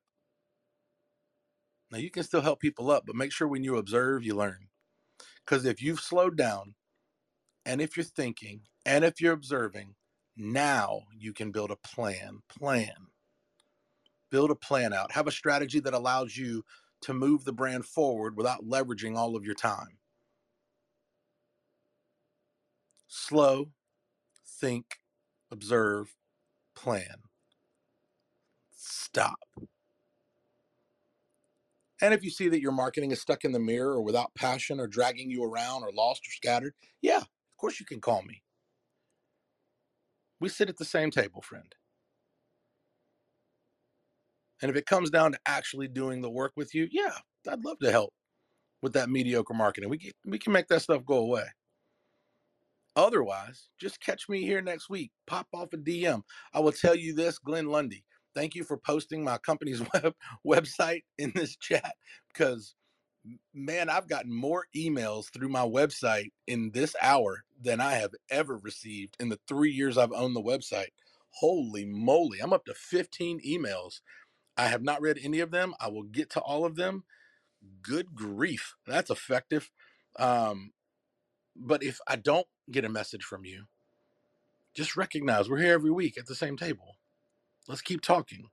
[1.91, 4.69] Now, you can still help people up, but make sure when you observe, you learn.
[5.45, 6.75] Because if you've slowed down,
[7.65, 9.95] and if you're thinking, and if you're observing,
[10.35, 12.39] now you can build a plan.
[12.49, 13.07] Plan.
[14.31, 15.11] Build a plan out.
[15.11, 16.63] Have a strategy that allows you
[17.01, 19.97] to move the brand forward without leveraging all of your time.
[23.07, 23.71] Slow,
[24.59, 24.97] think,
[25.51, 26.15] observe,
[26.75, 27.23] plan.
[28.71, 29.39] Stop.
[32.01, 34.79] And if you see that your marketing is stuck in the mirror or without passion
[34.79, 38.41] or dragging you around or lost or scattered, yeah, of course you can call me.
[40.39, 41.75] We sit at the same table, friend.
[44.61, 47.13] And if it comes down to actually doing the work with you, yeah,
[47.49, 48.13] I'd love to help
[48.81, 49.89] with that mediocre marketing.
[49.89, 51.45] We can, we can make that stuff go away.
[52.95, 55.11] Otherwise, just catch me here next week.
[55.25, 56.23] Pop off a DM.
[56.53, 58.03] I will tell you this, Glenn Lundy.
[58.35, 60.13] Thank you for posting my company's web
[60.45, 61.95] website in this chat
[62.33, 62.75] because
[63.53, 68.57] man, I've gotten more emails through my website in this hour than I have ever
[68.57, 70.89] received in the three years I've owned the website.
[71.31, 74.01] Holy moly, I'm up to 15 emails.
[74.57, 75.73] I have not read any of them.
[75.79, 77.03] I will get to all of them.
[77.81, 79.71] Good grief, that's effective.
[80.17, 80.73] Um,
[81.55, 83.65] but if I don't get a message from you,
[84.75, 86.97] just recognize we're here every week at the same table.
[87.67, 88.49] Let's keep talking.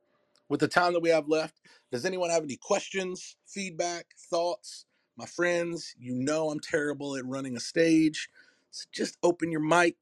[0.49, 1.57] With the time that we have left,
[1.93, 4.87] does anyone have any questions, feedback, thoughts?
[5.17, 8.29] My friends, you know I'm terrible at running a stage.
[8.71, 9.97] So just open your mic.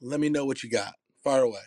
[0.00, 0.94] Let me know what you got.
[1.24, 1.60] Fire away.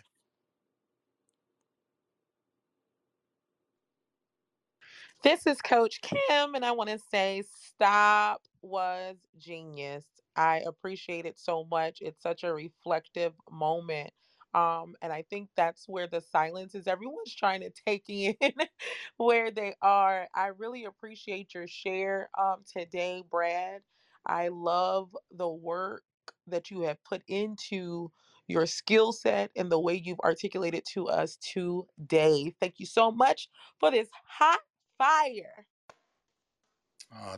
[5.22, 10.04] This is Coach Kim, and I want to say stop was genius.
[10.36, 11.98] I appreciate it so much.
[12.00, 14.10] It's such a reflective moment.
[14.54, 16.88] Um, and I think that's where the silence is.
[16.88, 18.34] Everyone's trying to take in
[19.16, 20.26] where they are.
[20.34, 23.82] I really appreciate your share um, today, Brad.
[24.26, 26.02] I love the work
[26.48, 28.10] that you have put into
[28.48, 32.54] your skill set and the way you've articulated to us today.
[32.60, 33.48] Thank you so much
[33.78, 34.60] for this hot
[35.04, 35.66] fire.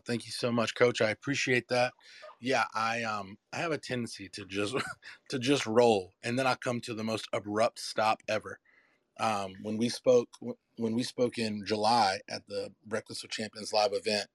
[0.06, 1.00] Thank you so much, Coach.
[1.02, 1.94] I appreciate that.
[2.40, 4.76] Yeah, I um I have a tendency to just
[5.30, 8.60] to just roll, and then I come to the most abrupt stop ever.
[9.20, 10.30] Um, when we spoke
[10.76, 14.30] when we spoke in July at the Breakfast with Champions live event,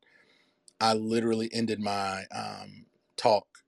[0.81, 3.59] I literally ended my um, talk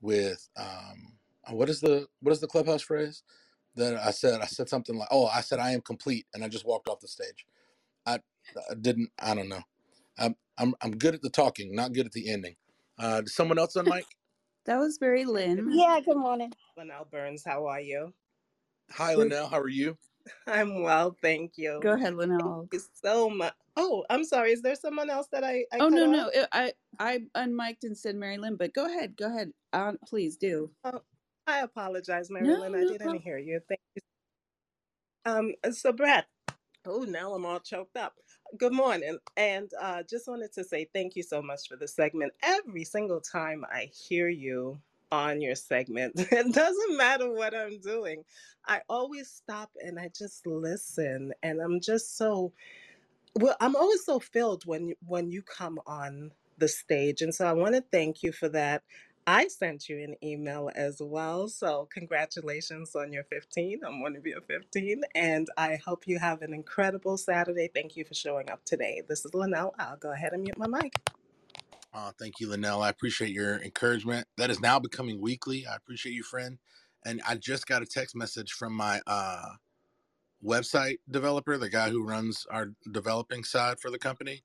[0.00, 3.24] with um, uh, what is the what is the clubhouse phrase
[3.76, 4.40] that I said?
[4.42, 7.00] I said something like, "Oh, I said I am complete," and I just walked off
[7.00, 7.46] the stage.
[8.56, 9.10] I, I didn't.
[9.20, 9.62] I don't know.
[10.18, 12.56] I'm I'm I'm good at the talking, not good at the ending.
[12.98, 14.06] Uh, someone else on mic?
[14.66, 15.68] That was very Lynn.
[15.72, 16.52] Yeah, good morning.
[16.76, 18.14] Linnell Burns, how are you?
[18.92, 19.48] Hi, Linnell.
[19.48, 19.98] How are you?
[20.46, 21.80] I'm well, thank you.
[21.82, 22.70] Go ahead, Linnell.
[22.70, 23.54] Thank you so much.
[23.76, 24.52] Oh, I'm sorry.
[24.52, 25.64] Is there someone else that I?
[25.72, 26.12] I oh cut no, off?
[26.12, 26.28] no.
[26.28, 29.52] it- I I unmiked and said Mary Lynn, but go ahead, go ahead.
[29.72, 30.70] Uh, please do.
[30.84, 31.02] Oh,
[31.46, 32.74] I apologize, Mary No, Lynn.
[32.74, 33.22] I didn't problem.
[33.22, 33.60] hear you.
[33.68, 34.02] Thank you.
[35.26, 36.26] Um, so Brett.
[36.86, 38.14] Oh, now I'm all choked up.
[38.56, 42.34] Good morning, and uh, just wanted to say thank you so much for the segment.
[42.44, 44.80] Every single time I hear you
[45.12, 48.24] on your segment, it doesn't matter what I'm doing.
[48.68, 52.52] I always stop and I just listen, and I'm just so
[53.36, 53.56] well.
[53.60, 57.74] I'm always so filled when when you come on the stage, and so I want
[57.76, 58.84] to thank you for that.
[59.30, 61.48] I sent you an email as well.
[61.48, 63.80] So, congratulations on your 15.
[63.86, 65.02] I'm one of your 15.
[65.14, 67.68] And I hope you have an incredible Saturday.
[67.74, 69.02] Thank you for showing up today.
[69.06, 69.74] This is Linnell.
[69.78, 70.94] I'll go ahead and mute my mic.
[71.92, 72.80] Uh, thank you, Linnell.
[72.80, 74.26] I appreciate your encouragement.
[74.38, 75.66] That is now becoming weekly.
[75.66, 76.56] I appreciate you, friend.
[77.04, 79.50] And I just got a text message from my uh,
[80.42, 84.42] website developer, the guy who runs our developing side for the company.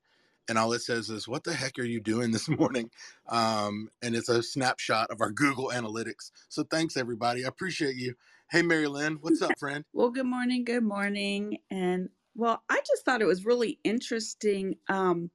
[0.48, 2.90] And all it says is, What the heck are you doing this morning?
[3.28, 6.30] Um, and it's a snapshot of our Google Analytics.
[6.48, 7.44] So thanks, everybody.
[7.44, 8.14] I appreciate you.
[8.50, 9.84] Hey, Mary Lynn, what's up, friend?
[9.94, 11.58] Well, good morning, good morning.
[11.70, 14.76] And well, I just thought it was really interesting.
[14.88, 15.30] Um,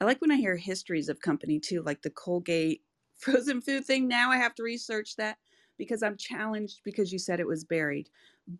[0.00, 2.82] I like when I hear histories of company too, like the Colgate
[3.16, 4.08] frozen food thing.
[4.08, 5.38] Now I have to research that
[5.78, 8.08] because I'm challenged because you said it was buried.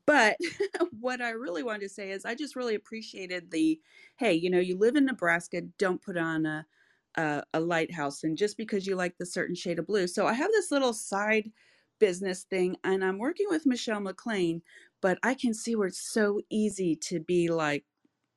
[0.07, 0.37] But
[1.01, 3.81] what I really wanted to say is I just really appreciated the
[4.17, 6.67] hey, you know, you live in Nebraska, don't put on a
[7.17, 10.07] a, a lighthouse and just because you like the certain shade of blue.
[10.09, 11.51] So I have this little side
[12.01, 14.63] business thing and I'm working with Michelle McLean,
[15.01, 17.85] but I can see where it's so easy to be like,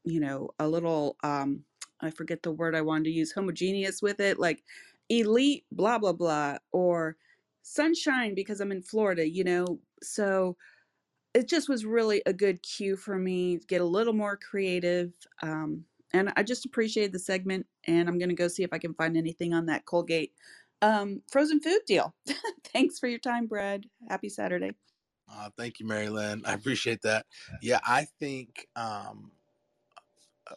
[0.03, 1.63] you know, a little um
[2.01, 4.63] I forget the word I wanted to use, homogeneous with it, like
[5.09, 7.15] elite blah blah blah or
[7.63, 9.79] sunshine because I'm in Florida, you know.
[10.03, 10.57] So
[11.37, 15.13] it just was really a good cue for me to get a little more creative.
[15.43, 18.79] Um, and I just appreciated the segment, and I'm going to go see if I
[18.79, 20.33] can find anything on that Colgate
[20.81, 22.15] um, frozen food deal.
[22.73, 23.85] Thanks for your time, Brad.
[24.09, 24.71] Happy Saturday.
[25.31, 26.41] Uh, thank you, Mary Lynn.
[26.45, 27.25] I appreciate that.
[27.61, 29.31] Yeah, I think um,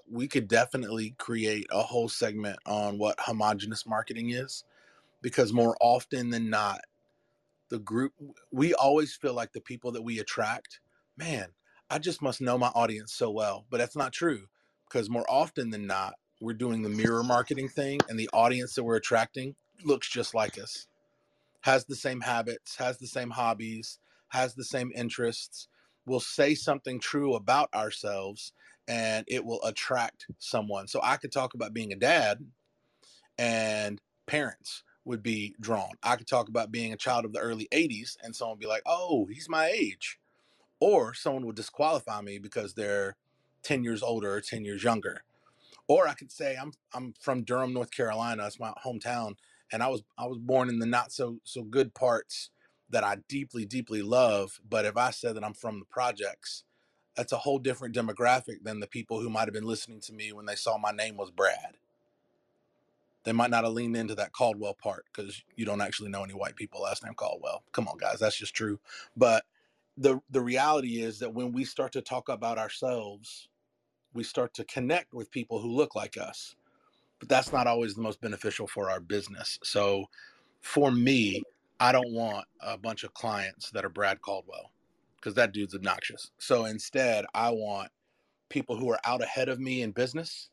[0.08, 4.64] we could definitely create a whole segment on what homogenous marketing is
[5.22, 6.80] because more often than not,
[7.70, 8.12] the group
[8.52, 10.80] we always feel like the people that we attract,
[11.16, 11.46] man,
[11.88, 13.66] I just must know my audience so well.
[13.70, 14.46] But that's not true
[14.88, 18.84] because more often than not, we're doing the mirror marketing thing and the audience that
[18.84, 19.54] we're attracting
[19.84, 20.86] looks just like us,
[21.62, 23.98] has the same habits, has the same hobbies,
[24.28, 25.68] has the same interests,
[26.06, 28.52] will say something true about ourselves
[28.88, 30.88] and it will attract someone.
[30.88, 32.38] So I could talk about being a dad
[33.38, 35.92] and parents would be drawn.
[36.02, 38.66] I could talk about being a child of the early 80s and someone would be
[38.66, 40.18] like, oh, he's my age.
[40.78, 43.16] Or someone would disqualify me because they're
[43.62, 45.22] 10 years older or 10 years younger.
[45.88, 48.46] Or I could say I'm I'm from Durham, North Carolina.
[48.46, 49.34] It's my hometown,
[49.72, 52.50] and I was I was born in the not so so good parts
[52.90, 54.60] that I deeply deeply love.
[54.68, 56.62] But if I said that I'm from the projects,
[57.16, 60.32] that's a whole different demographic than the people who might have been listening to me
[60.32, 61.76] when they saw my name was Brad.
[63.24, 66.34] They might not have leaned into that Caldwell part because you don't actually know any
[66.34, 67.62] white people last name Caldwell.
[67.72, 68.78] Come on, guys, that's just true.
[69.16, 69.44] But
[69.96, 73.48] the the reality is that when we start to talk about ourselves,
[74.14, 76.56] we start to connect with people who look like us.
[77.18, 79.58] But that's not always the most beneficial for our business.
[79.62, 80.06] So
[80.62, 81.42] for me,
[81.78, 84.70] I don't want a bunch of clients that are Brad Caldwell
[85.16, 86.30] because that dude's obnoxious.
[86.38, 87.90] So instead, I want
[88.48, 90.50] people who are out ahead of me in business,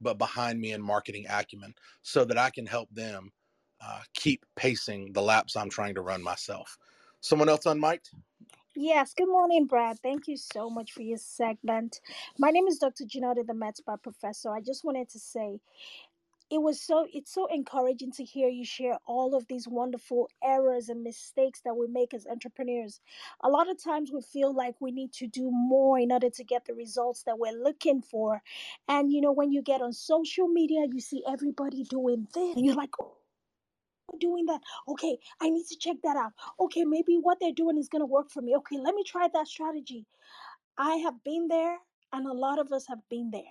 [0.00, 3.30] but behind me in marketing acumen so that I can help them
[3.80, 6.78] uh, keep pacing the laps I'm trying to run myself.
[7.20, 8.02] Someone else on mic?
[8.76, 9.98] Yes, good morning, Brad.
[10.00, 12.00] Thank you so much for your segment.
[12.38, 13.04] My name is Dr.
[13.04, 14.52] Ginotti, the Med Spa professor.
[14.52, 15.60] I just wanted to say
[16.50, 20.88] it was so it's so encouraging to hear you share all of these wonderful errors
[20.88, 23.00] and mistakes that we make as entrepreneurs.
[23.42, 26.44] A lot of times we feel like we need to do more in order to
[26.44, 28.42] get the results that we're looking for.
[28.88, 32.64] And you know, when you get on social media, you see everybody doing this, and
[32.64, 33.12] you're like, oh,
[34.18, 34.60] doing that.
[34.88, 36.32] Okay, I need to check that out.
[36.58, 38.56] Okay, maybe what they're doing is going to work for me.
[38.56, 40.06] Okay, let me try that strategy.
[40.78, 41.76] I have been there,
[42.12, 43.42] and a lot of us have been there.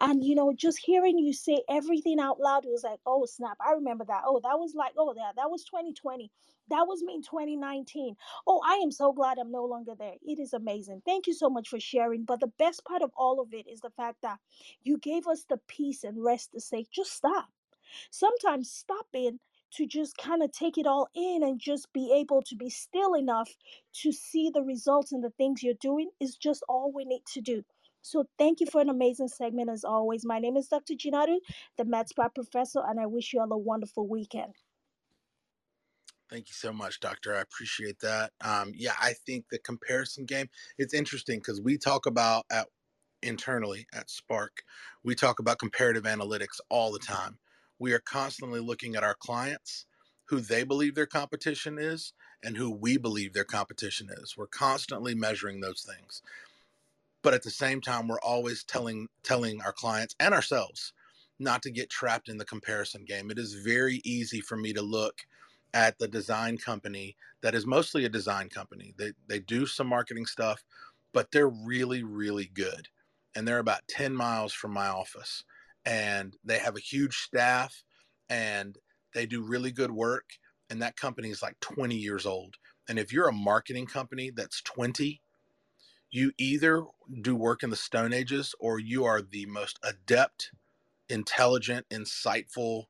[0.00, 3.72] And you know, just hearing you say everything out loud was like, oh snap, I
[3.72, 4.22] remember that.
[4.26, 6.30] Oh, that was like, oh, that that was 2020.
[6.70, 8.16] That was me in 2019.
[8.46, 10.14] Oh, I am so glad I'm no longer there.
[10.22, 11.02] It is amazing.
[11.04, 12.24] Thank you so much for sharing.
[12.24, 14.38] But the best part of all of it is the fact that
[14.82, 17.48] you gave us the peace and rest to say, just stop.
[18.10, 19.40] Sometimes stopping
[19.72, 23.14] to just kind of take it all in and just be able to be still
[23.14, 23.50] enough
[23.92, 27.40] to see the results and the things you're doing is just all we need to
[27.40, 27.64] do.
[28.08, 30.24] So thank you for an amazing segment as always.
[30.24, 30.94] My name is Dr.
[30.94, 31.40] Ginaru,
[31.76, 34.54] the Med Spa professor, and I wish you all a wonderful weekend.
[36.30, 37.34] Thank you so much, Doctor.
[37.36, 38.32] I appreciate that.
[38.42, 40.48] Um, yeah, I think the comparison game,
[40.78, 42.68] it's interesting because we talk about at
[43.22, 44.62] internally at Spark,
[45.02, 47.38] we talk about comparative analytics all the time.
[47.78, 49.84] We are constantly looking at our clients,
[50.26, 54.34] who they believe their competition is, and who we believe their competition is.
[54.36, 56.22] We're constantly measuring those things.
[57.22, 60.92] But at the same time, we're always telling telling our clients and ourselves
[61.38, 63.30] not to get trapped in the comparison game.
[63.30, 65.20] It is very easy for me to look
[65.74, 68.94] at the design company that is mostly a design company.
[68.98, 70.64] They they do some marketing stuff,
[71.12, 72.88] but they're really really good.
[73.34, 75.44] And they're about 10 miles from my office
[75.84, 77.84] and they have a huge staff
[78.28, 78.76] and
[79.14, 80.24] they do really good work
[80.70, 82.56] and that company is like 20 years old
[82.88, 85.20] and if you're a marketing company that's 20
[86.10, 86.84] you either
[87.22, 90.50] do work in the stone ages or you are the most adept
[91.08, 92.84] intelligent insightful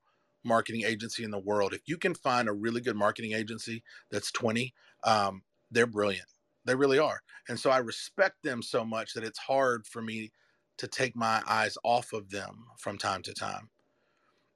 [0.44, 4.32] marketing agency in the world if you can find a really good marketing agency that's
[4.32, 4.72] 20
[5.04, 6.26] um, they're brilliant
[6.64, 10.30] they really are and so i respect them so much that it's hard for me
[10.78, 13.68] to take my eyes off of them from time to time.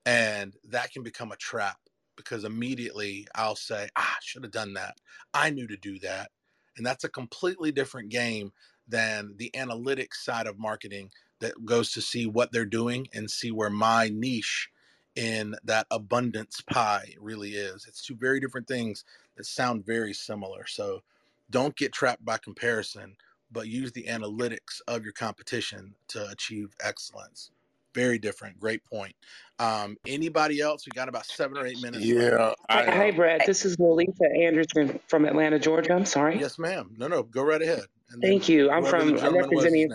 [0.06, 1.76] And that can become a trap
[2.16, 4.96] because immediately I'll say, ah, I should have done that.
[5.34, 6.30] I knew to do that.
[6.76, 8.52] And that's a completely different game
[8.88, 11.10] than the analytics side of marketing
[11.40, 14.70] that goes to see what they're doing and see where my niche
[15.14, 17.86] in that abundance pie really is.
[17.86, 19.04] It's two very different things
[19.36, 20.66] that sound very similar.
[20.66, 21.02] So
[21.50, 23.16] don't get trapped by comparison
[23.52, 27.50] but use the analytics of your competition to achieve excellence.
[27.95, 28.59] Very different.
[28.59, 29.14] Great point.
[29.59, 30.86] Um, anybody else?
[30.86, 32.05] We got about seven or eight minutes.
[32.05, 32.55] Yeah.
[32.68, 33.43] I, Hi, Brad.
[33.47, 35.93] This is Lolita Anderson from Atlanta, Georgia.
[35.93, 36.38] I'm sorry.
[36.38, 36.95] Yes, ma'am.
[36.97, 37.22] No, no.
[37.22, 37.84] Go right ahead.
[38.20, 38.70] Thank you.
[38.70, 39.90] I'm from I'm representing.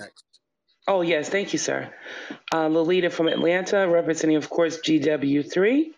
[0.88, 1.93] Oh yes, thank you, sir.
[2.54, 5.91] Uh, Lolita from Atlanta, representing, of course, GW3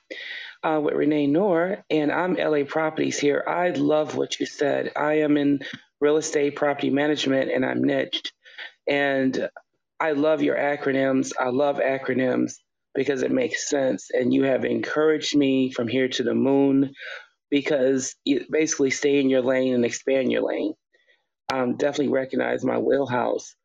[0.64, 3.44] uh, with Renee Noor, and I'm LA Properties here.
[3.48, 4.92] I love what you said.
[4.96, 5.60] I am in
[6.02, 8.34] real estate property management and I'm niched.
[8.88, 9.50] And
[10.00, 11.32] I love your acronyms.
[11.40, 12.54] I love acronyms
[12.96, 14.10] because it makes sense.
[14.14, 16.94] And you have encouraged me from here to the moon
[17.50, 20.74] because you basically stay in your lane and expand your lane.
[21.52, 23.56] Um, definitely recognize my wheelhouse.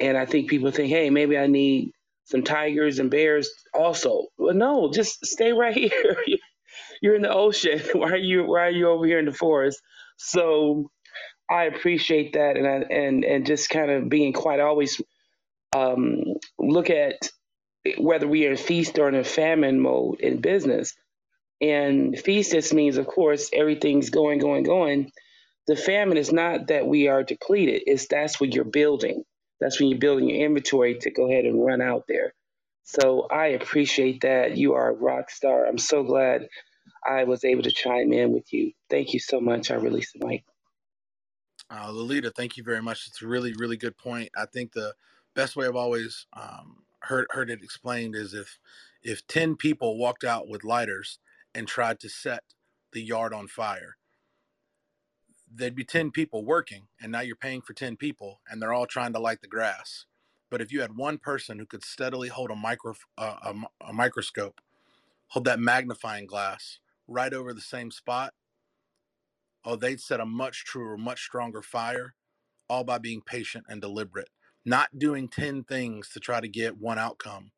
[0.00, 1.92] And I think people think, hey, maybe I need
[2.24, 4.26] some tigers and bears also.
[4.38, 6.16] Well, no, just stay right here.
[7.02, 7.80] You're in the ocean.
[7.92, 9.80] Why are you why are you over here in the forest?
[10.16, 10.90] So
[11.50, 14.60] I appreciate that, and I, and and just kind of being quiet.
[14.60, 15.00] I always
[15.74, 16.22] um,
[16.58, 17.30] look at
[17.98, 20.94] whether we are in feast or in a famine mode in business.
[21.60, 25.12] And feast just means, of course, everything's going, going, going.
[25.66, 29.24] The famine is not that we are depleted; it's that's when you're building.
[29.60, 32.34] That's when you're building your inventory to go ahead and run out there.
[32.84, 34.56] So I appreciate that.
[34.58, 35.66] You are a rock star.
[35.66, 36.48] I'm so glad
[37.06, 38.72] I was able to chime in with you.
[38.90, 39.70] Thank you so much.
[39.70, 40.44] I release the mic.
[41.70, 43.06] Uh, Lolita, thank you very much.
[43.08, 44.30] It's a really, really good point.
[44.36, 44.94] I think the
[45.34, 48.58] best way I've always um, heard heard it explained is if
[49.02, 51.18] if ten people walked out with lighters
[51.54, 52.42] and tried to set
[52.92, 53.96] the yard on fire,
[55.52, 58.86] there'd be ten people working, and now you're paying for ten people, and they're all
[58.86, 60.06] trying to light the grass.
[60.50, 63.92] But if you had one person who could steadily hold a micro uh, a, a
[63.92, 64.60] microscope,
[65.28, 68.34] hold that magnifying glass right over the same spot,
[69.64, 72.14] oh, they'd set a much truer, much stronger fire,
[72.68, 74.30] all by being patient and deliberate,
[74.64, 77.52] not doing 10 things to try to get one outcome,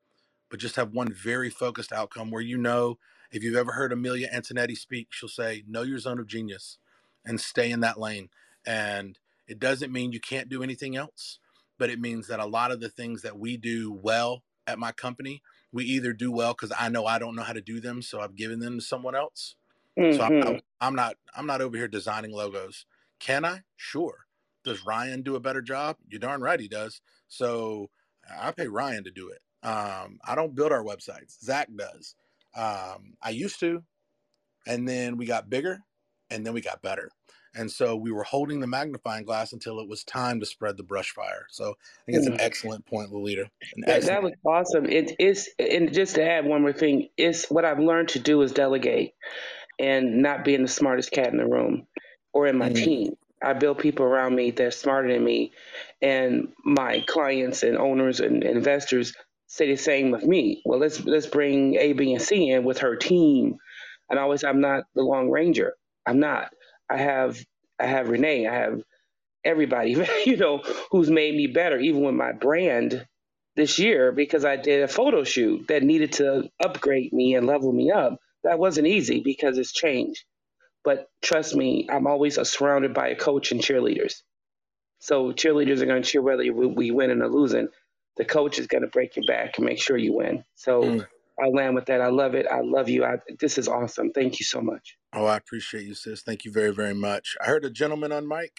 [0.51, 2.99] but just have one very focused outcome where you know
[3.33, 6.79] if you've ever heard Amelia Antonetti speak, she'll say, Know your zone of genius
[7.25, 8.29] and stay in that lane.
[8.67, 11.39] And it doesn't mean you can't do anything else,
[11.79, 14.93] but it means that a lot of the things that we do well at my
[14.93, 15.43] company,
[15.73, 18.21] we either do well because I know I don't know how to do them, so
[18.21, 19.57] I've given them to someone else,
[19.99, 20.17] Mm-hmm.
[20.17, 22.85] So I'm, I'm, I'm not I'm not over here designing logos.
[23.19, 23.63] Can I?
[23.77, 24.26] Sure.
[24.67, 25.97] Does Ryan do a better job?
[26.09, 27.01] You darn right he does.
[27.29, 27.89] So
[28.39, 29.41] I pay Ryan to do it.
[29.67, 31.41] Um, I don't build our websites.
[31.41, 32.15] Zach does.
[32.57, 33.83] Um, I used to,
[34.67, 35.81] and then we got bigger,
[36.31, 37.11] and then we got better.
[37.55, 40.83] And so we were holding the magnifying glass until it was time to spread the
[40.83, 41.47] brush fire.
[41.49, 43.49] So I think it's an excellent point, Lolita.
[43.87, 44.87] That, that was awesome.
[44.87, 48.43] It is, and just to add one more thing, is what I've learned to do
[48.43, 49.15] is delegate
[49.79, 51.87] and not being the smartest cat in the room
[52.33, 52.75] or in my mm.
[52.75, 53.17] team.
[53.43, 55.53] I build people around me that's smarter than me,
[56.03, 59.15] and my clients and owners and investors
[59.47, 60.63] say the same with me.
[60.65, 63.57] Well, let's let's bring A, B, and C in with her team.
[64.09, 65.75] And I always, I'm not the Lone Ranger.
[66.07, 66.51] I'm not.
[66.91, 67.39] I have
[67.79, 68.47] I have Renee.
[68.47, 68.83] I have
[69.45, 73.07] everybody, you know, who's made me better, even with my brand
[73.57, 77.73] this year because I did a photo shoot that needed to upgrade me and level
[77.73, 78.19] me up.
[78.45, 80.25] That wasn't easy because it's change.
[80.87, 84.23] But trust me, I'm always surrounded by a coach and cheerleaders.
[85.01, 87.67] So cheerleaders are going to cheer whether we win or losing.
[88.17, 90.45] The coach is going to break your back and make sure you win.
[90.55, 91.07] So mm.
[91.43, 92.01] I land with that.
[92.01, 92.47] I love it.
[92.47, 93.05] I love you.
[93.05, 94.13] I, this is awesome.
[94.13, 94.97] Thank you so much.
[95.13, 96.23] Oh, I appreciate you, sis.
[96.23, 97.37] Thank you very, very much.
[97.43, 98.53] I heard a gentleman on mic.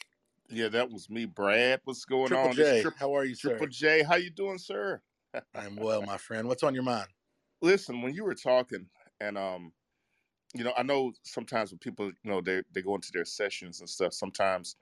[0.50, 1.80] Yeah, that was me, Brad.
[1.86, 2.56] What's going Triple on?
[2.56, 2.82] J.
[2.82, 3.52] Tri- how are you, sir?
[3.52, 4.04] Triple J.
[4.04, 5.02] How you doing, sir?
[5.56, 6.50] I'm well, my friend.
[6.50, 7.08] What's on your mind?
[7.62, 8.88] Listen, when you were talking,
[9.22, 9.72] and um,
[10.54, 13.80] you know, I know sometimes when people, you know, they they go into their sessions
[13.80, 14.76] and stuff, sometimes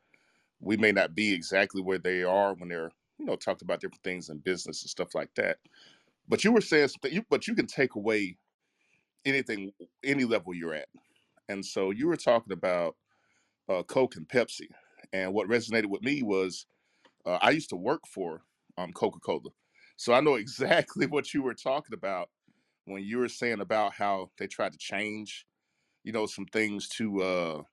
[0.59, 4.03] we may not be exactly where they are when they're, you know, talked about different
[4.03, 5.57] things in business and stuff like that.
[6.27, 8.37] But you were saying something, you, but you can take away
[9.25, 10.87] anything, any level you're at.
[11.49, 12.95] And so you were talking about
[13.69, 14.69] uh, Coke and Pepsi,
[15.13, 16.65] and what resonated with me was
[17.25, 18.43] uh, I used to work for
[18.77, 19.51] um, Coca Cola,
[19.97, 22.29] so I know exactly what you were talking about
[22.85, 25.45] when you were saying about how they tried to change
[26.05, 27.63] you know, some things to, uh,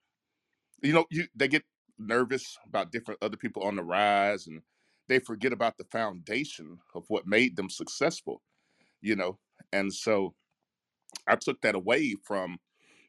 [0.82, 1.64] you know, you they get
[1.98, 4.62] nervous about different other people on the rise, and
[5.08, 8.42] they forget about the foundation of what made them successful,
[9.02, 9.38] you know.
[9.72, 10.34] And so,
[11.28, 12.58] I took that away from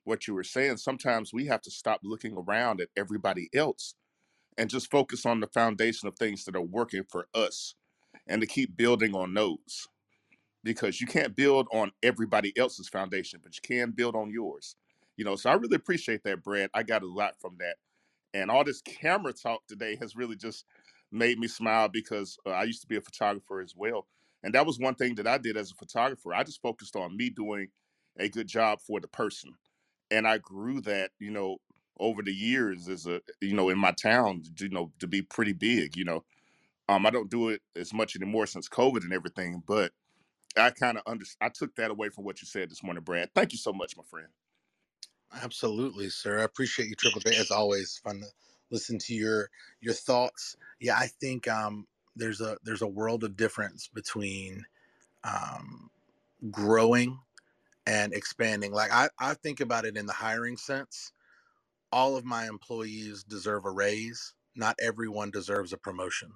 [0.06, 0.78] what you were saying.
[0.78, 3.96] Sometimes we have to stop looking around at everybody else
[4.58, 7.76] and just focus on the foundation of things that are working for us
[8.28, 9.88] and to keep building on those
[10.64, 14.76] because you can't build on everybody else's foundation, but you can build on yours.
[15.18, 16.70] You know, so I really appreciate that, Brad.
[16.74, 17.76] I got a lot from that.
[18.34, 20.66] And all this camera talk today has really just
[21.12, 24.08] made me smile because uh, I used to be a photographer as well.
[24.44, 26.34] And that was one thing that I did as a photographer.
[26.34, 27.68] I just focused on me doing
[28.18, 29.54] a good job for the person.
[30.12, 31.58] And I grew that, you know,
[32.00, 35.54] over the years as a, you know, in my town, you know, to be pretty
[35.54, 36.24] big, you know.
[36.90, 39.92] Um, I don't do it as much anymore since COVID and everything, but
[40.58, 43.30] I kind of under I took that away from what you said this morning, Brad.
[43.36, 44.28] Thank you so much, my friend.
[45.42, 46.40] Absolutely, sir.
[46.40, 47.36] I appreciate you, Triple J.
[47.38, 48.28] As always, fun to
[48.72, 49.50] listen to your
[49.82, 50.58] your thoughts.
[50.80, 54.66] Yeah, I think um, there's a there's a world of difference between
[55.24, 55.90] um,
[56.52, 57.20] growing
[57.88, 58.74] and expanding.
[58.74, 61.12] Like I, I think about it in the hiring sense.
[61.92, 64.36] All of my employees deserve a raise.
[64.56, 66.34] Not everyone deserves a promotion.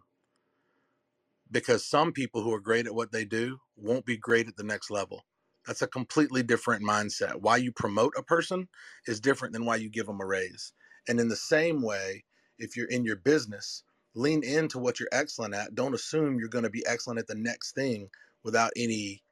[1.51, 4.63] Because some people who are great at what they do won't be great at the
[4.63, 5.25] next level.
[5.67, 7.37] That's a completely different mindset.
[7.41, 8.69] Why you promote a person
[9.07, 10.73] is different than why you give them a raise.
[11.09, 12.25] And in the same way,
[12.59, 13.83] if you're in your business,
[14.15, 15.75] lean into what you're excellent at.
[15.75, 18.09] Don't assume you're going to be excellent at the next thing
[18.43, 19.23] without any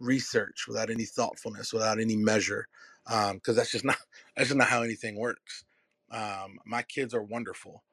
[0.00, 2.68] research, without any thoughtfulness, without any measure,
[3.06, 3.98] because um, that's just not
[4.36, 5.64] that's just not how anything works.
[6.12, 7.84] Um, my kids are wonderful.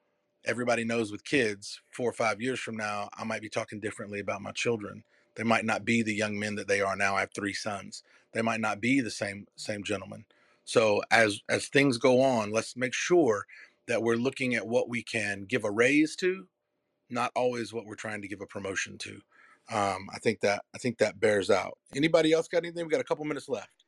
[0.46, 4.20] Everybody knows with kids, four or five years from now, I might be talking differently
[4.20, 5.04] about my children
[5.36, 7.16] They might not be the young men that they are now.
[7.16, 8.02] I have three sons.
[8.32, 10.24] They might not be the same same gentleman.
[10.64, 13.46] So as as things go on, let's make sure
[13.86, 16.46] that we're looking at what we can give a raise to,
[17.08, 19.20] not always what we're trying to give a promotion to.
[19.72, 21.78] Um, I think that I think that bears out.
[21.94, 22.84] Anybody else got anything?
[22.84, 23.84] We got a couple minutes left.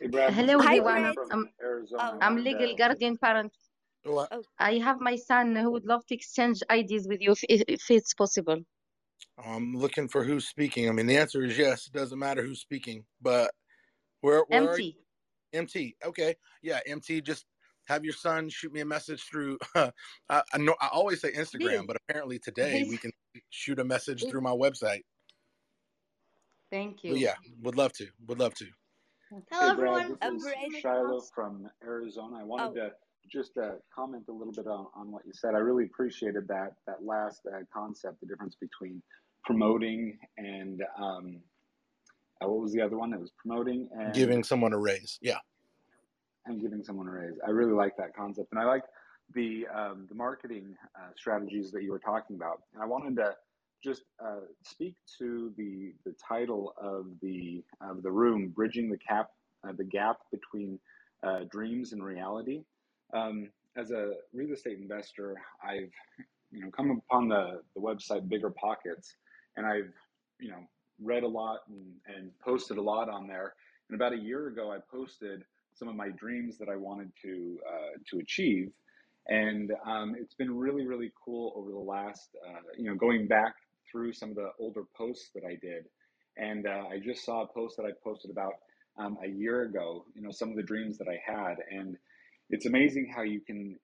[0.00, 1.14] Hey, Hello, Hi, everyone.
[1.30, 2.18] I'm, Arizona.
[2.20, 3.52] I'm legal guardian parent.
[4.04, 4.30] What?
[4.58, 8.14] I have my son who would love to exchange IDs with you if, if it's
[8.14, 8.58] possible.
[9.44, 10.88] I'm looking for who's speaking.
[10.88, 11.86] I mean, the answer is yes.
[11.86, 13.50] It doesn't matter who's speaking, but
[14.20, 14.96] where, where MT.
[15.52, 15.96] MT.
[16.04, 16.34] Okay.
[16.62, 16.80] Yeah.
[16.86, 17.20] MT.
[17.20, 17.46] Just
[17.86, 19.58] have your son shoot me a message through.
[19.74, 19.90] I,
[20.30, 21.84] I know I always say Instagram, Me.
[21.86, 23.10] but apparently today we can
[23.50, 25.02] shoot a message through my website.
[26.70, 27.16] Thank But you.
[27.16, 28.06] yeah, would love to.
[28.26, 28.66] Would love to.
[29.50, 32.38] Hey, Brad, this is Shiloh from Arizona.
[32.40, 32.86] I wanted oh.
[32.86, 32.92] to
[33.30, 35.54] just uh, comment a little bit on, on what you said.
[35.54, 39.02] I really appreciated that that last uh, concept, the difference between
[39.44, 41.40] promoting and um,
[42.42, 43.12] uh, what was the other one?
[43.12, 45.18] It was promoting and Giving someone a raise.
[45.22, 45.38] Yeah.
[46.46, 47.34] and giving someone a raise.
[47.46, 48.84] I really like that concept, and I like
[49.34, 52.62] the um, the marketing uh, strategies that you were talking about.
[52.74, 53.34] And I wanted to
[53.82, 59.30] just uh, speak to the the title of the of the room, bridging the cap
[59.66, 60.78] uh, the gap between
[61.22, 62.62] uh, dreams and reality.
[63.14, 65.92] Um, as a real estate investor, I've
[66.50, 69.14] you know come upon the the website Bigger Pockets,
[69.56, 69.92] and I've
[70.40, 70.60] you know
[71.00, 73.54] read a lot and, and posted a lot on there.
[73.88, 75.44] And about a year ago, I posted
[75.74, 78.72] some of my dreams that I wanted to uh, to achieve,
[79.28, 83.54] and um, it's been really really cool over the last uh, you know going back
[83.90, 85.84] through some of the older posts that I did,
[86.36, 88.54] and uh, I just saw a post that I posted about
[88.98, 90.04] um, a year ago.
[90.14, 91.96] You know some of the dreams that I had, and
[92.50, 93.78] it's amazing how you can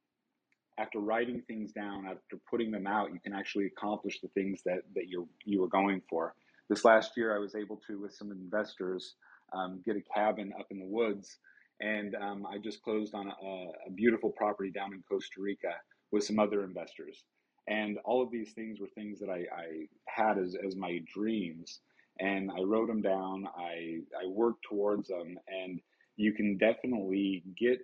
[0.79, 4.81] after writing things down, after putting them out, you can actually accomplish the things that,
[4.95, 6.35] that you're you were going for.
[6.69, 9.15] This last year, I was able to, with some investors,
[9.53, 11.37] um, get a cabin up in the woods,
[11.81, 15.75] and um, I just closed on a, a beautiful property down in Costa Rica
[16.13, 17.25] with some other investors.
[17.69, 21.81] And all of these things were things that I, I had as, as my dreams,
[22.19, 23.47] and I wrote them down.
[23.57, 25.81] I I worked towards them, and
[26.17, 27.81] you can definitely get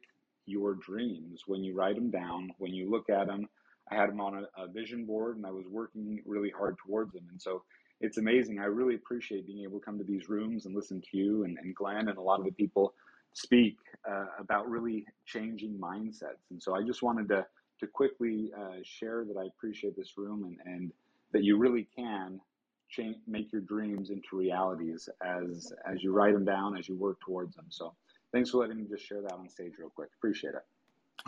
[0.47, 3.49] your dreams when you write them down, when you look at them.
[3.91, 7.13] I had them on a, a vision board and I was working really hard towards
[7.13, 7.27] them.
[7.31, 7.63] And so
[8.01, 8.59] it's amazing.
[8.59, 11.57] I really appreciate being able to come to these rooms and listen to you and,
[11.59, 12.95] and Glenn and a lot of the people
[13.33, 13.77] speak
[14.11, 16.51] uh, about really changing mindsets.
[16.51, 17.47] And so I just wanted to,
[17.81, 20.93] to quickly uh, share that I appreciate this room and, and
[21.33, 22.41] that you really can
[22.89, 27.19] change, make your dreams into realities as, as you write them down, as you work
[27.21, 27.67] towards them.
[27.69, 27.95] So
[28.33, 30.11] thanks for letting me just share that on stage real quick.
[30.19, 30.63] Appreciate it.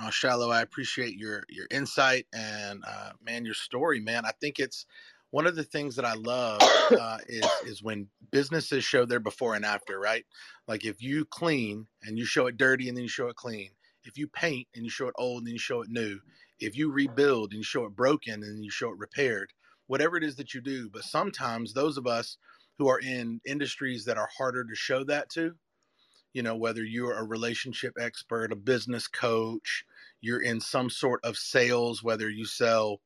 [0.00, 4.24] Uh, Shiloh, I appreciate your your insight and uh, man, your story, man.
[4.24, 4.86] I think it's
[5.30, 9.54] one of the things that I love uh, is is when businesses show their before
[9.54, 10.24] and after, right?
[10.66, 13.70] Like if you clean and you show it dirty and then you show it clean.
[14.04, 16.18] If you paint and you show it old and then you show it new.
[16.60, 19.52] If you rebuild and you show it broken and you show it repaired.
[19.86, 22.36] Whatever it is that you do, but sometimes those of us
[22.78, 25.54] who are in industries that are harder to show that to,
[26.38, 29.84] you know, whether you're a relationship expert, a business coach,
[30.20, 33.00] you're in some sort of sales, whether you sell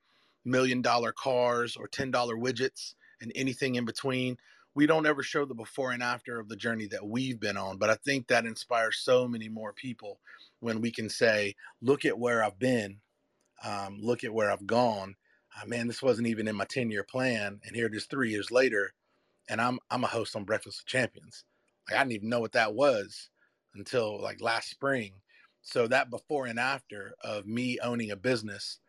[0.45, 4.37] million dollar cars or $10 widgets and anything in between.
[4.75, 7.79] We don't ever show the before and after of the journey that we've been on.
[7.79, 10.21] But I think that inspires so many more people
[10.61, 12.99] when we can say, look at where I've been,
[13.65, 15.15] um, look at where I've gone.
[15.57, 17.61] Uh, man, this wasn't even in my 10 year plan.
[17.65, 18.93] And here it is three years later.
[19.49, 21.47] And I'm, I'm a host on Breakfast with Champions.
[21.89, 23.31] Like, I didn't even know what that was
[23.75, 25.13] until like last spring.
[25.63, 28.81] So that before and after of me owning a business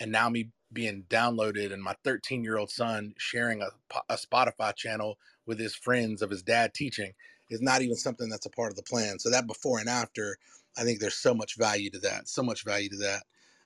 [0.00, 3.68] and now me being downloaded and my 13 year old son sharing a,
[4.08, 7.12] a Spotify channel with his friends of his dad teaching
[7.50, 9.18] is not even something that's a part of the plan.
[9.18, 10.36] So that before and after,
[10.76, 12.28] I think there's so much value to that.
[12.28, 13.22] So much value to that.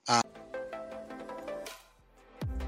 [0.08, 0.22] Um,